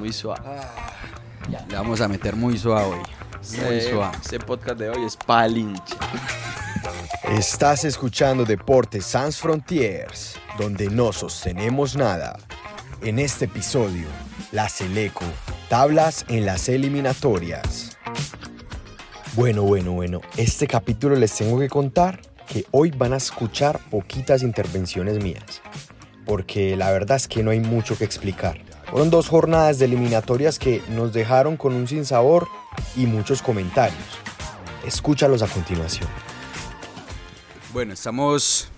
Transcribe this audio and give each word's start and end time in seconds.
muy 0.00 0.12
suave. 0.14 0.40
Le 1.68 1.76
vamos 1.76 2.00
a 2.00 2.08
meter 2.08 2.34
muy 2.34 2.56
suave 2.58 2.86
hoy. 2.86 2.98
Muy 3.60 3.76
Este- 3.76 3.90
suave. 3.90 4.16
Este 4.22 4.38
podcast 4.40 4.78
de 4.78 4.88
hoy 4.88 5.04
es 5.04 5.14
palinche. 5.16 5.94
Estás 7.28 7.84
escuchando 7.84 8.44
Deportes 8.46 9.04
Sans 9.04 9.36
Frontiers, 9.36 10.36
donde 10.58 10.88
no 10.88 11.12
sostenemos 11.12 11.96
nada. 11.96 12.38
En 13.02 13.18
este 13.18 13.44
episodio, 13.44 14.06
la 14.52 14.68
Seleco, 14.70 15.24
tablas 15.68 16.24
en 16.28 16.46
las 16.46 16.68
eliminatorias. 16.70 17.98
Bueno, 19.34 19.62
bueno, 19.62 19.92
bueno, 19.92 20.20
este 20.38 20.66
capítulo 20.66 21.14
les 21.14 21.34
tengo 21.34 21.58
que 21.60 21.68
contar 21.68 22.20
que 22.48 22.64
hoy 22.70 22.90
van 22.90 23.12
a 23.12 23.18
escuchar 23.18 23.78
poquitas 23.90 24.42
intervenciones 24.42 25.22
mías, 25.22 25.60
porque 26.26 26.74
la 26.76 26.90
verdad 26.90 27.16
es 27.18 27.28
que 27.28 27.42
no 27.42 27.50
hay 27.50 27.60
mucho 27.60 27.96
que 27.98 28.04
explicar. 28.04 28.58
Fueron 28.90 29.08
dos 29.08 29.28
jornadas 29.28 29.78
de 29.78 29.84
eliminatorias 29.84 30.58
que 30.58 30.82
nos 30.88 31.12
dejaron 31.12 31.56
con 31.56 31.74
un 31.74 31.86
sinsabor 31.86 32.48
y 32.96 33.06
muchos 33.06 33.40
comentarios. 33.40 34.02
Escúchalos 34.84 35.42
a 35.42 35.46
continuación. 35.46 36.08
Bueno, 37.72 37.92
estamos 37.92 38.68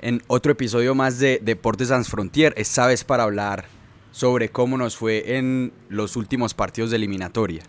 en 0.00 0.22
otro 0.28 0.52
episodio 0.52 0.94
más 0.94 1.18
de 1.18 1.40
Deportes 1.42 1.88
Sans 1.88 2.08
Frontier, 2.08 2.54
esta 2.56 2.86
vez 2.86 3.02
para 3.02 3.24
hablar 3.24 3.64
sobre 4.12 4.50
cómo 4.50 4.78
nos 4.78 4.96
fue 4.96 5.36
en 5.36 5.72
los 5.88 6.14
últimos 6.14 6.54
partidos 6.54 6.90
de 6.90 6.96
eliminatoria. 6.98 7.64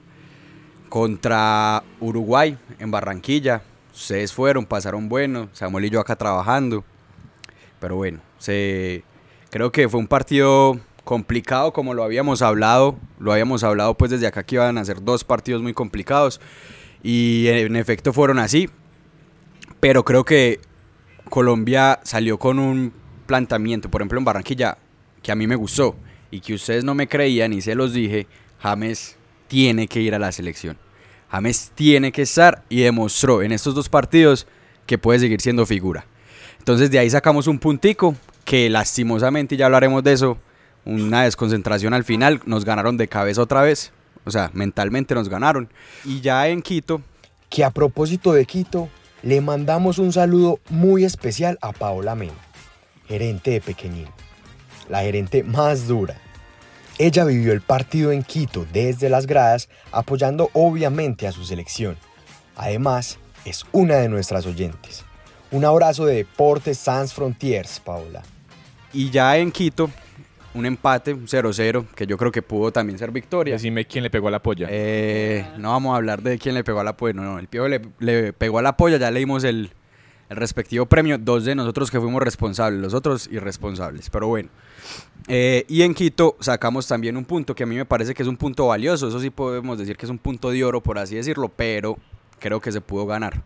Contra 0.88 1.82
Uruguay 2.00 2.60
en 2.78 2.92
Barranquilla, 2.92 3.64
ustedes 3.92 4.34
fueron, 4.34 4.68
pasaron 4.68 5.10
bueno, 5.10 5.50
Samuel 5.54 5.86
y 5.86 5.90
yo 5.90 6.00
acá 6.00 6.16
trabajando, 6.16 6.84
pero 7.80 7.96
bueno, 7.96 8.20
se, 8.38 9.04
creo 9.50 9.72
que 9.72 9.90
fue 9.90 10.00
un 10.00 10.08
partido 10.08 10.80
complicado 11.04 11.74
como 11.74 11.94
lo 11.94 12.04
habíamos 12.04 12.42
hablado, 12.42 12.98
lo 13.20 13.32
habíamos 13.32 13.64
hablado 13.64 13.96
pues 13.96 14.12
desde 14.12 14.28
acá 14.28 14.44
que 14.44 14.56
iban 14.56 14.78
a 14.78 14.86
ser 14.86 15.04
dos 15.04 15.24
partidos 15.24 15.62
muy 15.62 15.74
complicados 15.74 16.40
y 17.04 17.48
en 17.48 17.76
efecto 17.76 18.14
fueron 18.14 18.40
así, 18.40 18.70
pero 19.80 20.06
creo 20.06 20.24
que 20.24 20.60
Colombia 21.30 22.00
salió 22.04 22.38
con 22.38 22.60
un 22.60 22.94
planteamiento, 23.26 23.90
por 23.90 24.02
ejemplo 24.02 24.20
en 24.20 24.26
Barranquilla, 24.26 24.78
que 25.24 25.32
a 25.32 25.36
mí 25.36 25.48
me 25.48 25.56
gustó 25.56 25.96
y 26.30 26.40
que 26.40 26.54
ustedes 26.54 26.84
no 26.84 26.96
me 26.96 27.08
creían 27.08 27.54
y 27.54 27.62
se 27.62 27.76
los 27.76 27.94
dije, 27.94 28.28
James 28.60 29.18
tiene 29.48 29.88
que 29.88 30.02
ir 30.02 30.16
a 30.16 30.20
la 30.20 30.32
selección. 30.32 30.78
James 31.30 31.72
tiene 31.74 32.12
que 32.12 32.24
estar 32.24 32.64
y 32.70 32.82
demostró 32.82 33.42
en 33.42 33.52
estos 33.52 33.74
dos 33.74 33.90
partidos 33.90 34.48
que 34.86 34.98
puede 34.98 35.20
seguir 35.20 35.42
siendo 35.42 35.66
figura. 35.66 36.06
Entonces 36.60 36.92
de 36.92 37.00
ahí 37.00 37.10
sacamos 37.10 37.48
un 37.48 37.58
puntico 37.58 38.16
que 38.46 38.70
lastimosamente, 38.70 39.58
ya 39.58 39.66
hablaremos 39.66 40.04
de 40.04 40.14
eso, 40.14 40.38
una 40.86 41.24
desconcentración 41.24 41.94
al 41.94 42.04
final, 42.04 42.42
nos 42.46 42.66
ganaron 42.66 42.98
de 42.98 43.08
cabeza 43.08 43.42
otra 43.42 43.62
vez. 43.62 43.92
O 44.24 44.32
sea, 44.32 44.52
mentalmente 44.54 45.16
nos 45.16 45.30
ganaron. 45.30 45.70
Y 46.06 46.22
ya 46.22 46.48
en 46.48 46.62
Quito, 46.62 47.02
que 47.50 47.64
a 47.64 47.72
propósito 47.72 48.34
de 48.34 48.46
Quito, 48.46 48.90
le 49.24 49.42
mandamos 49.42 49.98
un 49.98 50.14
saludo 50.14 50.60
muy 50.70 51.06
especial 51.06 51.58
a 51.62 51.72
Paola 51.72 52.16
Mena, 52.16 52.34
gerente 53.08 53.52
de 53.52 53.62
Pequeñín, 53.62 54.08
la 54.90 55.02
gerente 55.02 55.44
más 55.44 55.88
dura. 55.88 56.16
Ella 56.98 57.26
vivió 57.26 57.52
el 57.54 57.62
partido 57.62 58.12
en 58.12 58.24
Quito 58.24 58.66
desde 58.72 59.10
las 59.10 59.26
gradas, 59.26 59.70
apoyando 59.92 60.50
obviamente 60.54 61.28
a 61.28 61.32
su 61.32 61.46
selección. 61.46 61.98
Además, 62.56 63.18
es 63.46 63.66
una 63.72 63.96
de 63.96 64.10
nuestras 64.10 64.46
oyentes. 64.46 65.04
Un 65.50 65.66
abrazo 65.66 66.06
de 66.06 66.16
Deportes 66.16 66.78
Sans 66.78 67.14
Frontiers, 67.14 67.80
Paola. 67.84 68.22
y 68.94 69.10
ya 69.10 69.38
en 69.38 69.52
Quito, 69.52 69.90
un 70.54 70.66
empate, 70.66 71.14
un 71.14 71.28
0-0, 71.28 71.88
que 71.96 72.06
yo 72.06 72.18
creo 72.18 72.32
que 72.32 72.42
pudo 72.42 72.72
también 72.72 73.00
ser 73.00 73.12
victoria. 73.12 73.54
Decime 73.54 73.86
quién 73.86 74.04
le 74.04 74.10
pegó 74.10 74.28
a 74.28 74.32
la 74.32 74.42
polla. 74.42 74.68
Eh, 74.70 75.46
no 75.58 75.70
vamos 75.70 75.94
a 75.94 75.98
hablar 75.98 76.22
de 76.22 76.38
quién 76.38 76.56
le 76.56 76.64
pegó 76.64 76.80
a 76.80 76.84
la 76.84 76.98
polla, 76.98 77.14
no, 77.14 77.24
no, 77.24 77.40
el 77.40 77.48
pío 77.48 77.68
le, 77.68 77.82
le 78.00 78.34
pegó 78.34 78.60
a 78.60 78.62
la 78.62 78.76
polla, 78.76 78.98
ya 78.98 79.12
le 79.12 79.20
dimos 79.20 79.44
el, 79.44 79.72
el 80.30 80.38
respectivo 80.38 80.86
premio, 80.86 81.18
dos 81.18 81.46
de 81.46 81.56
nosotros 81.56 81.92
que 81.92 82.00
fuimos 82.00 82.22
responsables, 82.22 82.82
los 82.82 82.94
otros 82.94 83.28
irresponsables, 83.32 84.10
pero 84.10 84.28
bueno. 84.28 84.50
Eh, 85.28 85.66
y 85.68 85.82
en 85.84 85.94
Quito 85.94 86.38
sacamos 86.40 86.88
también 86.88 87.18
un 87.18 87.26
punto 87.26 87.54
que 87.54 87.64
a 87.64 87.66
mí 87.66 87.76
me 87.76 87.86
parece 87.86 88.14
que 88.14 88.24
es 88.24 88.30
un 88.30 88.38
punto 88.38 88.68
valioso, 88.68 89.10
eso 89.10 89.20
sí 89.20 89.30
podemos 89.30 89.78
decir 89.78 89.98
que 89.98 90.06
es 90.06 90.10
un 90.10 90.18
punto 90.18 90.50
de 90.50 90.64
oro, 90.64 90.82
por 90.82 90.98
así 90.98 91.16
decirlo, 91.16 91.50
pero 91.50 91.98
creo 92.40 92.60
que 92.60 92.72
se 92.72 92.82
pudo 92.82 93.06
ganar, 93.06 93.44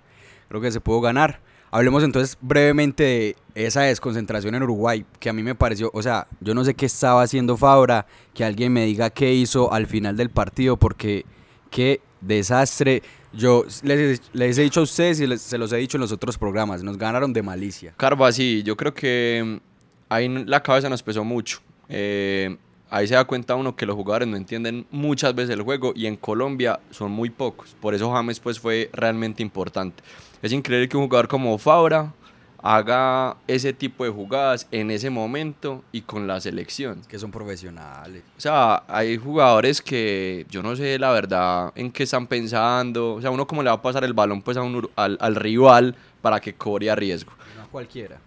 creo 0.48 0.62
que 0.62 0.72
se 0.72 0.80
pudo 0.80 1.02
ganar. 1.02 1.40
Hablemos 1.76 2.06
entonces 2.06 2.38
brevemente 2.40 3.04
de 3.04 3.36
esa 3.54 3.82
desconcentración 3.82 4.56
en 4.56 4.64
Uruguay, 4.64 5.04
que 5.20 5.28
a 5.28 5.34
mí 5.34 5.44
me 5.44 5.56
pareció, 5.56 5.92
o 5.94 6.02
sea, 6.02 6.26
yo 6.40 6.56
no 6.56 6.64
sé 6.64 6.74
qué 6.74 6.86
estaba 6.86 7.22
haciendo 7.22 7.58
Fabra, 7.58 8.08
que 8.34 8.46
alguien 8.46 8.72
me 8.72 8.86
diga 8.86 9.10
qué 9.10 9.34
hizo 9.34 9.74
al 9.74 9.86
final 9.86 10.16
del 10.16 10.30
partido, 10.30 10.78
porque 10.78 11.26
qué 11.70 12.00
desastre. 12.22 13.04
Yo 13.34 13.66
les, 13.84 14.22
he 14.58 14.62
dicho 14.62 14.80
a 14.80 14.84
ustedes 14.84 15.20
y 15.20 15.38
se 15.38 15.58
los 15.58 15.74
he 15.74 15.76
dicho 15.76 15.98
en 15.98 16.02
los 16.02 16.14
otros 16.14 16.38
programas, 16.38 16.82
nos 16.82 16.98
ganaron 16.98 17.34
de 17.34 17.44
malicia. 17.44 17.94
Carva, 17.98 18.32
sí, 18.32 18.64
yo 18.64 18.78
creo 18.78 18.94
que 18.94 19.60
ahí 20.08 20.30
la 20.30 20.64
cabeza 20.64 20.88
nos 20.88 21.04
pesó 21.04 21.26
mucho. 21.26 21.60
Eh, 21.90 22.56
ahí 22.90 23.06
se 23.06 23.16
da 23.16 23.26
cuenta 23.26 23.56
uno 23.56 23.76
que 23.76 23.86
los 23.86 23.98
jugadores 23.98 24.30
no 24.30 24.38
entienden 24.38 24.88
muchas 24.92 25.36
veces 25.36 25.54
el 25.56 25.64
juego 25.64 25.92
y 25.94 26.06
en 26.06 26.16
Colombia 26.16 26.80
son 26.92 27.12
muy 27.12 27.30
pocos. 27.30 27.76
Por 27.82 27.94
eso 27.94 28.10
James 28.14 28.40
pues 28.40 28.62
fue 28.62 28.90
realmente 28.94 29.44
importante. 29.44 30.02
Es 30.46 30.52
increíble 30.54 30.88
que 30.88 30.96
un 30.98 31.06
jugador 31.06 31.28
como 31.28 31.58
Fabra 31.58 32.14
haga 32.62 33.38
ese 33.48 33.74
tipo 33.74 34.04
de 34.04 34.10
jugadas 34.10 34.68
en 34.72 34.90
ese 34.92 35.10
momento 35.10 35.84
y 35.92 36.02
con 36.02 36.28
la 36.28 36.40
selección. 36.40 37.02
Que 37.08 37.20
son 37.20 37.32
profesionales. 37.32 38.24
O 38.38 38.42
sea, 38.42 38.84
hay 38.88 39.18
jugadores 39.18 39.82
que 39.82 40.46
yo 40.50 40.62
no 40.64 40.76
sé 40.76 40.98
la 41.00 41.12
verdad 41.12 41.72
en 41.76 41.92
qué 41.92 42.04
están 42.04 42.28
pensando. 42.28 43.16
O 43.16 43.22
sea, 43.22 43.32
uno 43.32 43.46
cómo 43.48 43.62
le 43.64 43.70
va 43.70 43.76
a 43.76 43.82
pasar 43.82 44.04
el 44.04 44.14
balón 44.14 44.42
pues 44.42 44.58
a 44.58 44.62
un, 44.62 44.88
al, 44.96 45.18
al 45.20 45.36
rival 45.36 45.96
para 46.22 46.40
que 46.40 46.54
cobre 46.54 46.90
a 46.90 46.96
riesgo 46.96 47.32
No 47.58 47.64
a 47.64 47.68
cualquiera. 47.68 48.18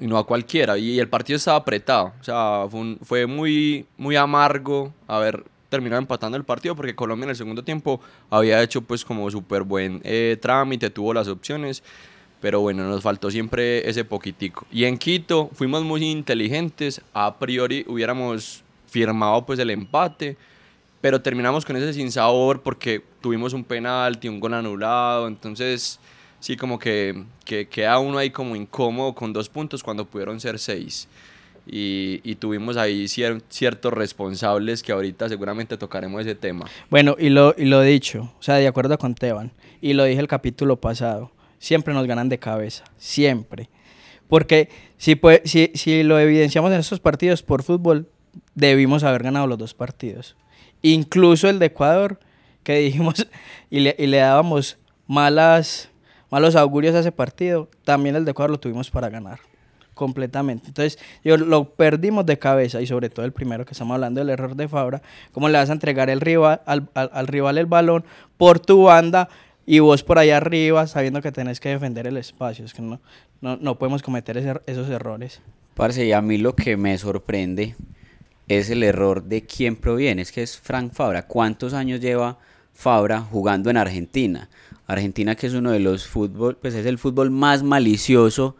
y 0.00 0.06
no 0.06 0.18
a 0.18 0.26
cualquiera. 0.26 0.76
Y 0.78 0.98
el 0.98 1.08
partido 1.08 1.36
estaba 1.36 1.58
apretado. 1.58 2.12
O 2.20 2.24
sea, 2.24 2.66
fue, 2.70 2.80
un- 2.80 2.98
fue 3.02 3.26
muy, 3.26 3.86
muy 3.96 4.16
amargo 4.16 4.92
haber 5.06 5.44
terminado 5.68 6.00
empatando 6.00 6.36
el 6.36 6.44
partido 6.44 6.76
porque 6.76 6.94
Colombia 6.94 7.24
en 7.24 7.30
el 7.30 7.36
segundo 7.36 7.64
tiempo 7.64 8.00
había 8.30 8.62
hecho 8.62 8.82
pues 8.82 9.04
como 9.04 9.30
súper 9.30 9.62
buen 9.62 10.00
eh, 10.04 10.36
trámite, 10.40 10.90
tuvo 10.90 11.14
las 11.14 11.28
opciones. 11.28 11.82
Pero 12.40 12.60
bueno, 12.60 12.86
nos 12.88 13.02
faltó 13.02 13.30
siempre 13.30 13.88
ese 13.88 14.04
poquitico. 14.04 14.66
Y 14.70 14.84
en 14.84 14.98
Quito 14.98 15.50
fuimos 15.54 15.82
muy 15.82 16.04
inteligentes. 16.04 17.00
A 17.14 17.38
priori 17.38 17.84
hubiéramos 17.88 18.62
firmado 18.86 19.46
pues 19.46 19.58
el 19.58 19.70
empate. 19.70 20.36
Pero 21.00 21.20
terminamos 21.20 21.64
con 21.64 21.76
ese 21.76 21.92
sinsabor 21.92 22.62
porque 22.62 23.02
tuvimos 23.20 23.52
un 23.52 23.64
penalti, 23.64 24.28
un 24.28 24.38
gol 24.38 24.54
anulado. 24.54 25.28
Entonces, 25.28 25.98
sí, 26.40 26.56
como 26.56 26.78
que, 26.78 27.24
que 27.44 27.68
queda 27.68 27.98
uno 27.98 28.18
ahí 28.18 28.30
como 28.30 28.54
incómodo 28.54 29.14
con 29.14 29.32
dos 29.32 29.48
puntos 29.48 29.82
cuando 29.82 30.04
pudieron 30.04 30.38
ser 30.38 30.58
seis. 30.58 31.08
Y, 31.68 32.36
tuvimos 32.36 32.76
ahí 32.76 33.06
cier- 33.06 33.42
ciertos 33.48 33.92
responsables 33.92 34.82
que 34.84 34.92
ahorita 34.92 35.28
seguramente 35.28 35.76
tocaremos 35.76 36.20
ese 36.20 36.34
tema. 36.36 36.66
Bueno, 36.90 37.16
y 37.18 37.28
lo, 37.28 37.54
y 37.58 37.64
lo 37.64 37.80
dicho, 37.80 38.32
o 38.38 38.42
sea, 38.42 38.54
de 38.56 38.68
acuerdo 38.68 38.96
con 38.98 39.14
Teban, 39.16 39.50
y 39.80 39.94
lo 39.94 40.04
dije 40.04 40.20
el 40.20 40.28
capítulo 40.28 40.76
pasado, 40.80 41.32
siempre 41.58 41.92
nos 41.92 42.06
ganan 42.06 42.28
de 42.28 42.38
cabeza, 42.38 42.84
siempre. 42.98 43.68
Porque 44.28 44.68
si, 44.96 45.20
si, 45.44 45.72
si 45.74 46.02
lo 46.04 46.18
evidenciamos 46.20 46.70
en 46.72 46.78
estos 46.80 47.00
partidos 47.00 47.42
por 47.42 47.62
fútbol, 47.64 48.08
debimos 48.54 49.02
haber 49.02 49.22
ganado 49.24 49.46
los 49.48 49.58
dos 49.58 49.74
partidos. 49.74 50.36
Incluso 50.82 51.48
el 51.48 51.58
de 51.58 51.66
Ecuador, 51.66 52.20
que 52.62 52.76
dijimos 52.78 53.26
y 53.70 53.80
le, 53.80 53.96
y 53.98 54.06
le 54.06 54.18
dábamos 54.18 54.78
malas, 55.08 55.90
malos 56.30 56.54
augurios 56.54 56.94
a 56.94 57.00
ese 57.00 57.12
partido, 57.12 57.68
también 57.84 58.14
el 58.14 58.24
de 58.24 58.30
Ecuador 58.30 58.50
lo 58.50 58.60
tuvimos 58.60 58.90
para 58.90 59.08
ganar 59.08 59.40
completamente. 59.96 60.68
Entonces, 60.68 60.98
yo 61.24 61.36
lo 61.36 61.70
perdimos 61.70 62.24
de 62.26 62.38
cabeza 62.38 62.80
y 62.80 62.86
sobre 62.86 63.10
todo 63.10 63.24
el 63.26 63.32
primero 63.32 63.64
que 63.64 63.72
estamos 63.72 63.94
hablando 63.94 64.20
del 64.20 64.28
error 64.30 64.54
de 64.54 64.68
Fabra, 64.68 65.02
cómo 65.32 65.48
le 65.48 65.58
vas 65.58 65.70
a 65.70 65.72
entregar 65.72 66.08
el 66.10 66.20
rival, 66.20 66.60
al, 66.66 66.88
al- 66.94 67.10
al 67.12 67.26
rival 67.26 67.58
el 67.58 67.66
balón 67.66 68.04
por 68.36 68.60
tu 68.60 68.84
banda 68.84 69.28
y 69.66 69.80
vos 69.80 70.04
por 70.04 70.18
allá 70.18 70.36
arriba 70.36 70.86
sabiendo 70.86 71.20
que 71.22 71.32
tenés 71.32 71.58
que 71.58 71.70
defender 71.70 72.06
el 72.06 72.18
espacio. 72.18 72.64
Es 72.64 72.74
que 72.74 72.82
no, 72.82 73.00
no, 73.40 73.56
no 73.56 73.78
podemos 73.78 74.02
cometer 74.02 74.36
ese- 74.36 74.60
esos 74.66 74.88
errores. 74.90 75.40
Parce, 75.74 76.14
a 76.14 76.22
mí 76.22 76.38
lo 76.38 76.54
que 76.54 76.76
me 76.76 76.96
sorprende 76.98 77.74
es 78.48 78.70
el 78.70 78.82
error 78.82 79.24
de 79.24 79.42
quién 79.44 79.74
proviene, 79.76 80.22
es 80.22 80.30
que 80.30 80.42
es 80.42 80.56
Frank 80.58 80.92
Fabra. 80.92 81.26
¿Cuántos 81.26 81.72
años 81.74 82.00
lleva 82.00 82.38
Fabra 82.74 83.20
jugando 83.22 83.70
en 83.70 83.76
Argentina? 83.78 84.48
Argentina 84.86 85.34
que 85.34 85.48
es 85.48 85.54
uno 85.54 85.72
de 85.72 85.80
los 85.80 86.06
fútbol, 86.06 86.56
pues 86.62 86.74
es 86.74 86.86
el 86.86 86.96
fútbol 86.98 87.30
más 87.32 87.64
malicioso 87.64 88.56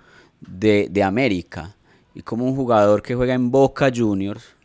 de, 0.46 0.88
de 0.90 1.02
América. 1.02 1.76
Y 2.14 2.22
como 2.22 2.46
un 2.46 2.56
jugador 2.56 3.02
que 3.02 3.14
juega 3.14 3.34
en 3.34 3.50
Boca 3.50 3.90
Juniors 3.94 4.56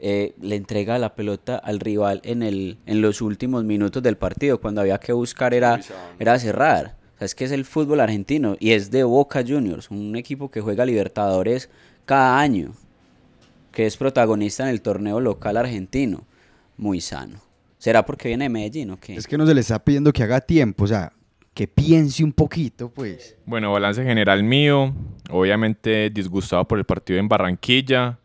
eh, 0.00 0.34
le 0.40 0.54
entrega 0.54 0.96
la 0.98 1.16
pelota 1.16 1.56
al 1.56 1.80
rival 1.80 2.20
en, 2.22 2.44
el, 2.44 2.78
en 2.86 3.00
los 3.00 3.20
últimos 3.20 3.64
minutos 3.64 4.00
del 4.00 4.16
partido, 4.16 4.60
cuando 4.60 4.80
había 4.80 4.98
que 4.98 5.12
buscar 5.12 5.54
era, 5.54 5.80
era 6.20 6.38
cerrar. 6.38 6.96
O 7.16 7.18
sea, 7.18 7.26
es 7.26 7.34
que 7.34 7.44
es 7.44 7.50
el 7.50 7.64
fútbol 7.64 7.98
argentino 7.98 8.56
y 8.60 8.70
es 8.70 8.92
de 8.92 9.02
Boca 9.02 9.42
Juniors, 9.46 9.90
un 9.90 10.14
equipo 10.14 10.52
que 10.52 10.60
juega 10.60 10.86
Libertadores 10.86 11.68
cada 12.04 12.38
año, 12.38 12.74
que 13.72 13.86
es 13.86 13.96
protagonista 13.96 14.62
en 14.62 14.68
el 14.68 14.82
torneo 14.82 15.20
local 15.20 15.56
argentino. 15.56 16.22
muy 16.76 17.00
sano. 17.00 17.40
¿Será 17.78 18.06
porque 18.06 18.28
viene 18.28 18.44
de 18.44 18.48
Medellín 18.50 18.90
o 18.90 19.00
qué? 19.00 19.16
Es 19.16 19.26
que 19.26 19.36
no 19.36 19.46
se 19.46 19.54
le 19.54 19.60
está 19.60 19.82
pidiendo 19.84 20.12
que 20.12 20.22
haga 20.22 20.40
tiempo, 20.40 20.84
o 20.84 20.86
sea, 20.86 21.12
que 21.58 21.66
piense 21.66 22.22
un 22.22 22.32
poquito, 22.32 22.88
pues. 22.88 23.36
Bueno, 23.44 23.72
balance 23.72 24.04
general 24.04 24.44
mío. 24.44 24.94
Obviamente 25.28 26.08
disgustado 26.08 26.68
por 26.68 26.78
el 26.78 26.84
partido 26.84 27.18
en 27.18 27.26
Barranquilla. 27.26 28.20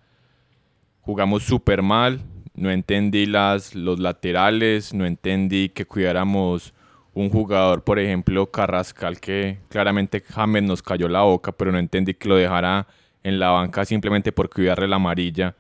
Jugamos 1.01 1.41
súper 1.41 1.81
mal. 1.81 2.21
No 2.53 2.69
entendí 2.69 3.25
las, 3.25 3.73
los 3.73 3.97
laterales. 3.97 4.93
No 4.93 5.07
entendí 5.07 5.69
que 5.69 5.83
cuidáramos 5.83 6.75
un 7.15 7.31
jugador, 7.31 7.83
por 7.83 7.97
ejemplo, 7.97 8.51
Carrascal, 8.51 9.19
que 9.19 9.57
claramente 9.67 10.21
James 10.21 10.61
nos 10.61 10.83
cayó 10.83 11.07
la 11.07 11.23
boca, 11.23 11.53
pero 11.53 11.71
no 11.71 11.79
entendí 11.79 12.13
que 12.13 12.29
lo 12.29 12.35
dejara 12.35 12.85
en 13.23 13.39
la 13.39 13.49
banca 13.49 13.83
simplemente 13.83 14.31
por 14.31 14.47
cuidarle 14.47 14.87
la 14.87 14.97
amarilla. 14.97 15.55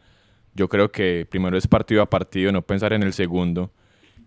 Yo 0.53 0.69
creo 0.69 0.91
que 0.91 1.25
primero 1.27 1.57
es 1.57 1.67
partido 1.67 2.03
a 2.03 2.09
partido, 2.11 2.51
no 2.51 2.61
pensar 2.61 2.93
en 2.93 3.01
el 3.01 3.13
segundo. 3.13 3.71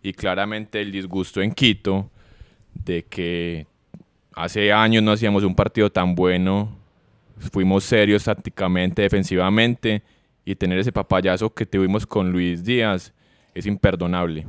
Y 0.03 0.15
claramente 0.15 0.81
el 0.81 0.91
disgusto 0.91 1.41
en 1.41 1.53
Quito 1.53 2.11
de 2.84 3.05
que 3.05 3.67
hace 4.34 4.73
años 4.73 5.02
no 5.02 5.12
hacíamos 5.12 5.43
un 5.44 5.55
partido 5.55 5.90
tan 5.90 6.14
bueno, 6.14 6.76
fuimos 7.52 7.84
serios 7.84 8.25
tácticamente, 8.25 9.02
defensivamente, 9.02 10.02
y 10.44 10.55
tener 10.55 10.78
ese 10.78 10.93
papayazo 10.93 11.52
que 11.52 11.67
tuvimos 11.67 12.06
con 12.06 12.31
Luis 12.31 12.64
Díaz 12.64 13.12
es 13.55 13.67
imperdonable. 13.67 14.46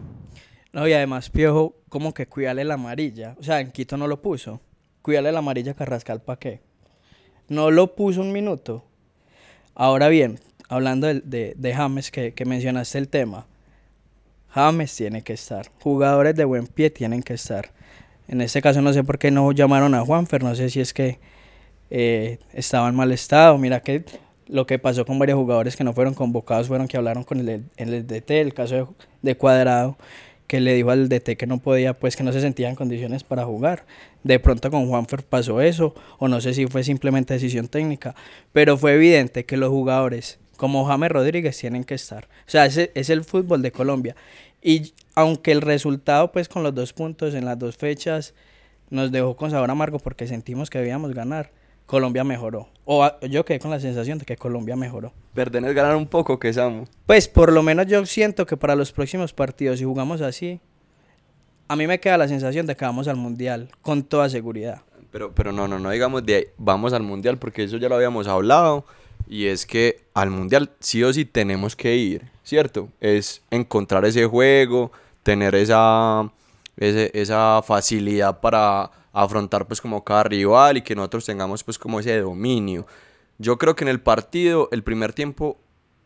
No, 0.73 0.87
y 0.87 0.93
además 0.93 1.29
Piojo, 1.29 1.75
como 1.89 2.13
que 2.13 2.27
cuídale 2.27 2.63
la 2.63 2.75
amarilla. 2.75 3.35
O 3.39 3.43
sea, 3.43 3.61
en 3.61 3.71
Quito 3.71 3.97
no 3.97 4.07
lo 4.07 4.21
puso. 4.21 4.61
Cuídale 5.01 5.31
la 5.31 5.39
amarilla 5.39 5.73
Carrascal, 5.73 6.21
¿para 6.21 6.37
qué? 6.37 6.61
No 7.47 7.71
lo 7.71 7.95
puso 7.95 8.21
un 8.21 8.31
minuto. 8.31 8.85
Ahora 9.73 10.09
bien, 10.09 10.39
hablando 10.69 11.07
de, 11.07 11.21
de, 11.21 11.53
de 11.57 11.73
James, 11.73 12.11
que, 12.11 12.33
que 12.33 12.45
mencionaste 12.45 12.97
el 12.97 13.07
tema. 13.07 13.47
James 14.49 14.95
tiene 14.95 15.23
que 15.23 15.33
estar. 15.33 15.71
Jugadores 15.81 16.35
de 16.35 16.45
buen 16.45 16.67
pie 16.67 16.89
tienen 16.89 17.23
que 17.23 17.33
estar. 17.33 17.71
En 18.27 18.41
este 18.41 18.61
caso 18.61 18.81
no 18.81 18.93
sé 18.93 19.03
por 19.03 19.19
qué 19.19 19.31
no 19.31 19.51
llamaron 19.51 19.95
a 19.95 20.01
Juanfer, 20.01 20.43
no 20.43 20.53
sé 20.55 20.69
si 20.69 20.81
es 20.81 20.93
que 20.93 21.19
eh, 21.89 22.39
estaba 22.53 22.89
en 22.89 22.95
mal 22.95 23.11
estado. 23.11 23.57
Mira 23.57 23.81
que 23.81 24.03
lo 24.47 24.65
que 24.65 24.79
pasó 24.79 25.05
con 25.05 25.19
varios 25.19 25.37
jugadores 25.37 25.75
que 25.75 25.83
no 25.83 25.93
fueron 25.93 26.13
convocados 26.13 26.67
fueron 26.67 26.87
que 26.87 26.97
hablaron 26.97 27.23
con 27.23 27.39
el, 27.39 27.65
el 27.77 28.07
DT, 28.07 28.31
el 28.41 28.53
caso 28.53 28.75
de, 28.75 28.85
de, 29.21 29.35
Cuadrado, 29.35 29.97
que 30.47 30.59
le 30.59 30.73
dijo 30.73 30.91
al 30.91 31.09
DT 31.09 31.37
que 31.37 31.47
no 31.47 31.59
podía, 31.59 31.93
pues 31.93 32.15
que 32.15 32.23
no 32.23 32.31
se 32.31 32.41
sentía 32.41 32.69
en 32.69 32.75
condiciones 32.75 33.23
para 33.23 33.45
jugar. 33.45 33.85
De 34.23 34.39
pronto 34.39 34.71
con 34.71 34.87
Juanfer 34.87 35.23
pasó 35.23 35.61
eso, 35.61 35.95
o 36.19 36.27
no 36.27 36.41
sé 36.41 36.53
si 36.53 36.67
fue 36.67 36.83
simplemente 36.83 37.33
decisión 37.33 37.67
técnica, 37.67 38.15
pero 38.53 38.77
fue 38.77 38.93
evidente 38.95 39.45
que 39.45 39.57
los 39.57 39.69
jugadores 39.69 40.39
como 40.57 40.85
James 40.85 41.11
Rodríguez 41.11 41.57
tienen 41.57 41.83
que 41.83 41.93
estar. 41.93 42.25
O 42.25 42.49
sea, 42.49 42.65
ese 42.65 42.91
es 42.95 43.09
el 43.09 43.23
fútbol 43.23 43.61
de 43.61 43.71
Colombia. 43.71 44.15
Y 44.61 44.93
aunque 45.15 45.51
el 45.51 45.61
resultado, 45.61 46.31
pues 46.31 46.49
con 46.49 46.63
los 46.63 46.73
dos 46.73 46.93
puntos 46.93 47.33
en 47.33 47.45
las 47.45 47.57
dos 47.57 47.77
fechas, 47.77 48.33
nos 48.89 49.11
dejó 49.11 49.35
con 49.35 49.51
sabor 49.51 49.69
amargo 49.69 49.99
porque 49.99 50.27
sentimos 50.27 50.69
que 50.69 50.79
debíamos 50.79 51.13
ganar, 51.13 51.51
Colombia 51.85 52.23
mejoró. 52.23 52.67
O 52.85 53.09
yo 53.21 53.45
quedé 53.45 53.59
con 53.59 53.71
la 53.71 53.79
sensación 53.79 54.17
de 54.17 54.25
que 54.25 54.35
Colombia 54.35 54.75
mejoró. 54.75 55.13
Perder 55.33 55.65
es 55.65 55.73
ganar 55.73 55.95
un 55.95 56.07
poco, 56.07 56.39
que 56.39 56.51
Samu. 56.53 56.85
Pues 57.05 57.27
por 57.27 57.51
lo 57.51 57.63
menos 57.63 57.87
yo 57.87 58.05
siento 58.05 58.45
que 58.45 58.57
para 58.57 58.75
los 58.75 58.91
próximos 58.91 59.33
partidos, 59.33 59.79
si 59.79 59.85
jugamos 59.85 60.21
así, 60.21 60.59
a 61.67 61.75
mí 61.75 61.87
me 61.87 61.99
queda 61.99 62.17
la 62.17 62.27
sensación 62.27 62.65
de 62.65 62.75
que 62.75 62.85
vamos 62.85 63.07
al 63.07 63.15
Mundial, 63.15 63.69
con 63.81 64.03
toda 64.03 64.29
seguridad. 64.29 64.81
Pero, 65.11 65.33
pero 65.33 65.51
no, 65.51 65.67
no, 65.67 65.79
no 65.79 65.89
digamos 65.89 66.25
de 66.25 66.35
ahí, 66.35 66.43
vamos 66.57 66.93
al 66.93 67.03
Mundial, 67.03 67.37
porque 67.37 67.63
eso 67.63 67.77
ya 67.77 67.89
lo 67.89 67.95
habíamos 67.95 68.27
hablado. 68.27 68.85
Y 69.29 69.47
es 69.47 69.65
que 69.65 70.05
al 70.13 70.29
Mundial 70.29 70.71
sí 70.79 71.03
o 71.03 71.11
sí 71.11 71.25
tenemos 71.25 71.75
que 71.75 71.95
ir, 71.95 72.29
¿cierto? 72.43 72.89
Es 73.01 73.41
encontrar 73.51 74.05
ese 74.05 74.25
juego, 74.25 74.91
tener 75.23 75.55
esa, 75.55 76.31
esa 76.77 77.61
facilidad 77.61 78.39
para 78.39 78.89
afrontar 79.11 79.65
pues 79.65 79.81
como 79.81 80.03
cada 80.03 80.23
rival 80.23 80.77
y 80.77 80.81
que 80.81 80.95
nosotros 80.95 81.25
tengamos 81.25 81.63
pues 81.63 81.77
como 81.77 81.99
ese 81.99 82.19
dominio. 82.19 82.85
Yo 83.37 83.57
creo 83.57 83.75
que 83.75 83.83
en 83.83 83.89
el 83.89 83.99
partido 83.99 84.69
el 84.71 84.83
primer 84.83 85.13
tiempo 85.13 85.57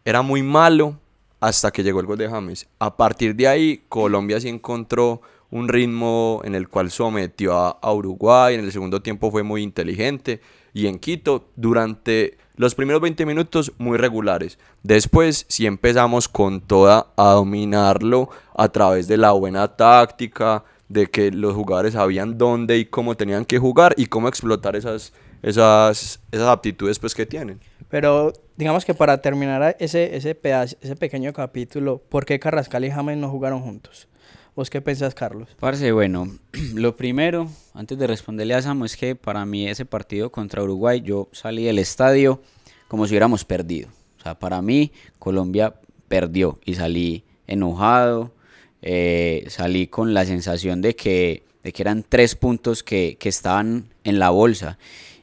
era 0.04 0.22
muy 0.22 0.42
malo 0.42 0.98
hasta 1.40 1.72
que 1.72 1.84
llegó 1.84 2.00
el 2.00 2.06
gol 2.06 2.18
de 2.18 2.30
James. 2.30 2.68
A 2.80 2.98
partir 2.98 3.36
de 3.36 3.48
ahí 3.48 3.84
Colombia 3.90 4.40
sí 4.40 4.50
encontró 4.50 5.22
un 5.52 5.68
ritmo 5.68 6.42
en 6.44 6.56
el 6.56 6.70
cual 6.70 6.90
sometió 6.90 7.54
a 7.54 7.94
Uruguay, 7.94 8.56
en 8.56 8.62
el 8.62 8.72
segundo 8.72 9.02
tiempo 9.02 9.30
fue 9.30 9.44
muy 9.44 9.62
inteligente 9.62 10.42
y 10.74 10.88
en 10.88 11.00
Quito 11.00 11.50
durante 11.56 12.38
los 12.56 12.76
primeros 12.76 13.02
20 13.02 13.26
minutos 13.26 13.72
muy 13.78 13.98
regulares. 13.98 14.60
Después 14.84 15.46
sí 15.48 15.66
empezamos 15.66 16.28
con 16.28 16.62
toda 16.62 17.08
a 17.18 17.32
dominarlo 17.32 18.30
a 18.56 18.70
través 18.70 19.08
de 19.08 19.18
la 19.18 19.32
buena 19.32 19.68
táctica, 19.76 20.64
de 20.92 21.08
que 21.08 21.32
los 21.32 21.56
jugadores 21.56 21.94
sabían 21.94 22.38
dónde 22.38 22.78
y 22.78 22.86
cómo 22.86 23.16
tenían 23.16 23.46
que 23.46 23.58
jugar 23.58 23.94
y 23.98 24.08
cómo 24.08 24.28
explotar 24.28 24.76
esas, 24.76 25.14
esas, 25.42 26.20
esas 26.32 26.48
aptitudes 26.48 27.00
pues, 27.00 27.16
que 27.16 27.26
tienen. 27.26 27.60
Pero 27.90 28.34
digamos 28.58 28.86
que 28.86 28.94
para 28.94 29.22
terminar 29.22 29.76
ese, 29.80 30.16
ese, 30.16 30.36
pedazo, 30.36 30.76
ese 30.82 30.96
pequeño 30.96 31.34
capítulo, 31.34 32.02
¿por 32.10 32.26
qué 32.26 32.40
Carrascal 32.40 32.86
y 32.86 32.92
James 32.92 33.18
no 33.18 33.30
jugaron 33.30 33.62
juntos? 33.62 34.08
¿Vos 34.54 34.70
qué 34.70 34.82
pensás, 34.82 35.16
Carlos? 35.16 35.48
Parce, 35.60 35.94
bueno, 35.94 36.28
lo 36.74 36.98
primero, 36.98 37.48
antes 37.74 37.98
de 37.98 38.06
responderle 38.06 38.54
a 38.54 38.62
Samu, 38.62 38.84
es 38.84 38.98
que 38.98 39.16
para 39.16 39.46
mí 39.46 39.68
ese 39.68 39.86
partido 39.86 40.30
contra 40.30 40.62
Uruguay, 40.62 41.02
yo 41.02 41.30
salí 41.32 41.64
del 41.64 41.80
estadio 41.80 42.42
como 42.90 43.08
si 43.08 43.14
hubiéramos 43.14 43.46
perdido. 43.46 43.88
O 44.20 44.24
sea, 44.24 44.38
para 44.38 44.62
mí, 44.62 44.92
Colombia 45.20 45.76
perdió 46.10 46.60
y 46.66 46.76
salí 46.76 47.24
enojado, 47.48 48.34
eh, 48.82 49.46
salí 49.48 49.88
con 49.88 50.14
la 50.14 50.26
sensación 50.26 50.82
de 50.82 50.98
que, 50.98 51.44
de 51.64 51.72
que 51.72 51.82
eran 51.82 52.04
tres 52.04 52.36
puntos 52.36 52.84
que, 52.84 53.16
que 53.18 53.30
estaban 53.30 53.86
en 54.04 54.20
la 54.20 54.32
bolsa 54.32 54.78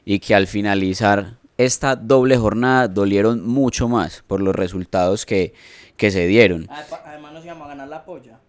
y 0.05 0.19
que 0.19 0.33
al 0.33 0.47
finalizar 0.47 1.37
esta 1.59 1.95
doble 1.95 2.35
jornada 2.37 2.87
dolieron 2.87 3.45
mucho 3.45 3.87
más 3.87 4.23
por 4.25 4.41
los 4.41 4.55
resultados 4.55 5.27
que, 5.27 5.53
que 5.97 6.09
se 6.09 6.25
dieron. 6.25 6.67
Además 7.05 7.33
nos 7.33 7.45
íbamos 7.45 7.65
a 7.65 7.69
ganar 7.69 7.89
la 7.89 8.05
polla. 8.05 8.39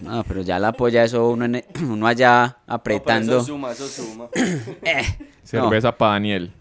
No, 0.00 0.24
pero 0.24 0.42
ya 0.42 0.58
la 0.58 0.72
polla, 0.72 1.04
eso 1.04 1.28
uno, 1.30 1.44
en- 1.46 1.64
uno 1.88 2.06
allá 2.06 2.58
apretando. 2.66 3.32
No, 3.34 3.38
eso 3.38 3.46
suma, 3.46 3.72
eso 3.72 3.86
suma. 3.86 4.28
Eh, 4.82 5.02
Cerveza 5.42 5.96
para 5.96 6.12
Daniel. 6.12 6.52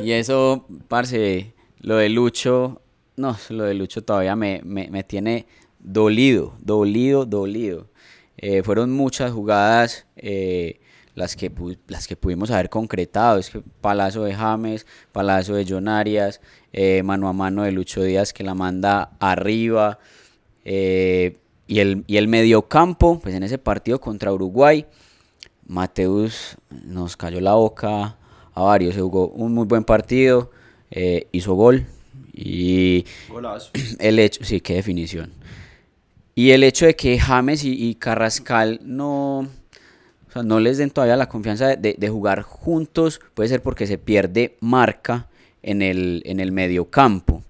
Y 0.00 0.12
eso, 0.12 0.66
parce, 0.88 1.52
lo 1.80 1.96
de 1.96 2.08
Lucho, 2.08 2.80
no, 3.16 3.36
lo 3.50 3.64
de 3.64 3.74
Lucho 3.74 4.02
todavía 4.02 4.36
me, 4.36 4.60
me, 4.64 4.88
me 4.90 5.02
tiene 5.04 5.46
dolido, 5.80 6.54
dolido, 6.60 7.26
dolido. 7.26 7.86
Eh, 8.36 8.62
fueron 8.62 8.92
muchas 8.92 9.32
jugadas 9.32 10.06
eh, 10.16 10.80
las, 11.14 11.34
que 11.36 11.50
las 11.88 12.06
que 12.06 12.16
pudimos 12.16 12.50
haber 12.50 12.70
concretado. 12.70 13.38
Es 13.38 13.50
que 13.50 13.60
palazo 13.80 14.22
de 14.24 14.34
James, 14.34 14.86
palazo 15.12 15.54
de 15.54 15.66
John 15.68 15.88
Arias, 15.88 16.40
eh, 16.72 17.02
mano 17.02 17.28
a 17.28 17.32
mano 17.32 17.64
de 17.64 17.72
Lucho 17.72 18.02
Díaz 18.02 18.32
que 18.32 18.44
la 18.44 18.54
manda 18.54 19.10
arriba. 19.18 19.98
eh, 20.64 21.36
y, 21.68 21.80
el, 21.80 22.02
y 22.06 22.16
el 22.16 22.26
mediocampo, 22.26 23.20
pues 23.20 23.34
en 23.34 23.42
ese 23.42 23.58
partido 23.58 24.00
contra 24.00 24.32
Uruguay, 24.32 24.86
Mateus 25.66 26.56
nos 26.70 27.16
cayó 27.16 27.40
la 27.40 27.54
boca 27.54 28.16
a 28.54 28.62
varios. 28.62 28.94
Se 28.94 29.02
jugó 29.02 29.28
un 29.28 29.52
muy 29.52 29.66
buen 29.66 29.84
partido, 29.84 30.50
eh, 30.90 31.28
hizo 31.30 31.54
gol 31.54 31.86
y 32.32 33.04
Golazo. 33.28 33.70
el 34.00 34.18
hecho, 34.18 34.42
sí, 34.44 34.60
qué 34.60 34.74
definición. 34.74 35.30
Y 36.34 36.52
el 36.52 36.64
hecho 36.64 36.86
de 36.86 36.96
que 36.96 37.18
James 37.18 37.62
y, 37.64 37.88
y 37.88 37.96
Carrascal 37.96 38.80
no, 38.82 39.40
o 39.40 40.32
sea, 40.32 40.42
no 40.42 40.60
les 40.60 40.78
den 40.78 40.90
todavía 40.90 41.16
la 41.16 41.28
confianza 41.28 41.76
de, 41.76 41.96
de 41.98 42.08
jugar 42.08 42.42
juntos, 42.42 43.20
puede 43.34 43.50
ser 43.50 43.60
porque 43.60 43.86
se 43.86 43.98
pierde 43.98 44.56
marca 44.60 45.28
en 45.62 45.82
el, 45.82 46.22
en 46.24 46.40
el 46.40 46.50
medio 46.50 46.88
campo. 46.88 47.42